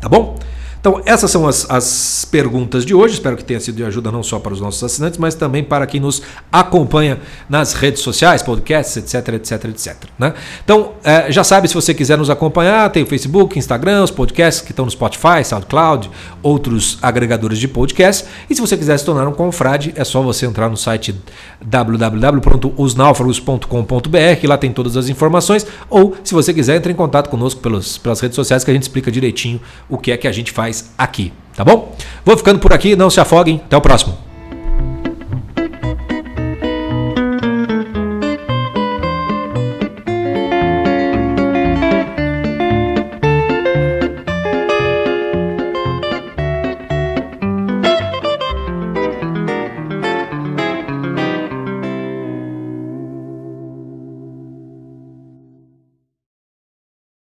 Tá 0.00 0.08
bom? 0.08 0.38
Então, 0.80 1.00
essas 1.04 1.30
são 1.30 1.46
as, 1.46 1.68
as 1.70 2.26
perguntas 2.30 2.84
de 2.84 2.94
hoje. 2.94 3.14
Espero 3.14 3.36
que 3.36 3.44
tenha 3.44 3.58
sido 3.58 3.76
de 3.76 3.84
ajuda 3.84 4.12
não 4.12 4.22
só 4.22 4.38
para 4.38 4.52
os 4.52 4.60
nossos 4.60 4.82
assinantes, 4.82 5.18
mas 5.18 5.34
também 5.34 5.64
para 5.64 5.86
quem 5.86 6.00
nos 6.00 6.22
acompanha 6.52 7.18
nas 7.48 7.72
redes 7.72 8.02
sociais, 8.02 8.42
podcasts, 8.42 8.94
etc, 8.96 9.34
etc, 9.34 9.64
etc. 9.64 9.96
Né? 10.18 10.34
Então, 10.64 10.92
é, 11.02 11.32
já 11.32 11.42
sabe, 11.42 11.68
se 11.68 11.74
você 11.74 11.92
quiser 11.92 12.16
nos 12.16 12.30
acompanhar, 12.30 12.88
tem 12.90 13.02
o 13.02 13.06
Facebook, 13.06 13.58
Instagram, 13.58 14.04
os 14.04 14.10
podcasts 14.10 14.62
que 14.62 14.70
estão 14.70 14.84
no 14.84 14.90
Spotify, 14.90 15.42
SoundCloud, 15.44 16.10
outros 16.42 16.98
agregadores 17.02 17.58
de 17.58 17.66
podcast. 17.66 18.26
E 18.48 18.54
se 18.54 18.60
você 18.60 18.76
quiser 18.76 18.96
se 18.98 19.04
tornar 19.04 19.26
um 19.26 19.32
confrade, 19.32 19.92
é 19.96 20.04
só 20.04 20.22
você 20.22 20.46
entrar 20.46 20.68
no 20.68 20.76
site 20.76 21.12
www.osnaufragos.com.br, 21.60 24.40
que 24.40 24.46
lá 24.46 24.56
tem 24.56 24.72
todas 24.72 24.96
as 24.96 25.08
informações. 25.08 25.66
Ou, 25.90 26.14
se 26.22 26.32
você 26.34 26.54
quiser, 26.54 26.76
entre 26.76 26.92
em 26.92 26.96
contato 26.96 27.28
conosco 27.28 27.60
pelos, 27.60 27.98
pelas 27.98 28.20
redes 28.20 28.36
sociais 28.36 28.62
que 28.62 28.70
a 28.70 28.74
gente 28.74 28.84
explica 28.84 29.10
direitinho 29.10 29.60
o 29.88 29.98
que 29.98 30.12
é 30.12 30.16
que 30.16 30.28
a 30.28 30.32
gente 30.32 30.52
faz 30.52 30.67
aqui, 30.96 31.32
tá 31.54 31.64
bom? 31.64 31.94
Vou 32.24 32.36
ficando 32.36 32.58
por 32.58 32.72
aqui, 32.72 32.96
não 32.96 33.10
se 33.10 33.20
afoguem, 33.20 33.60
até 33.64 33.76
o 33.76 33.80
próximo. 33.80 34.27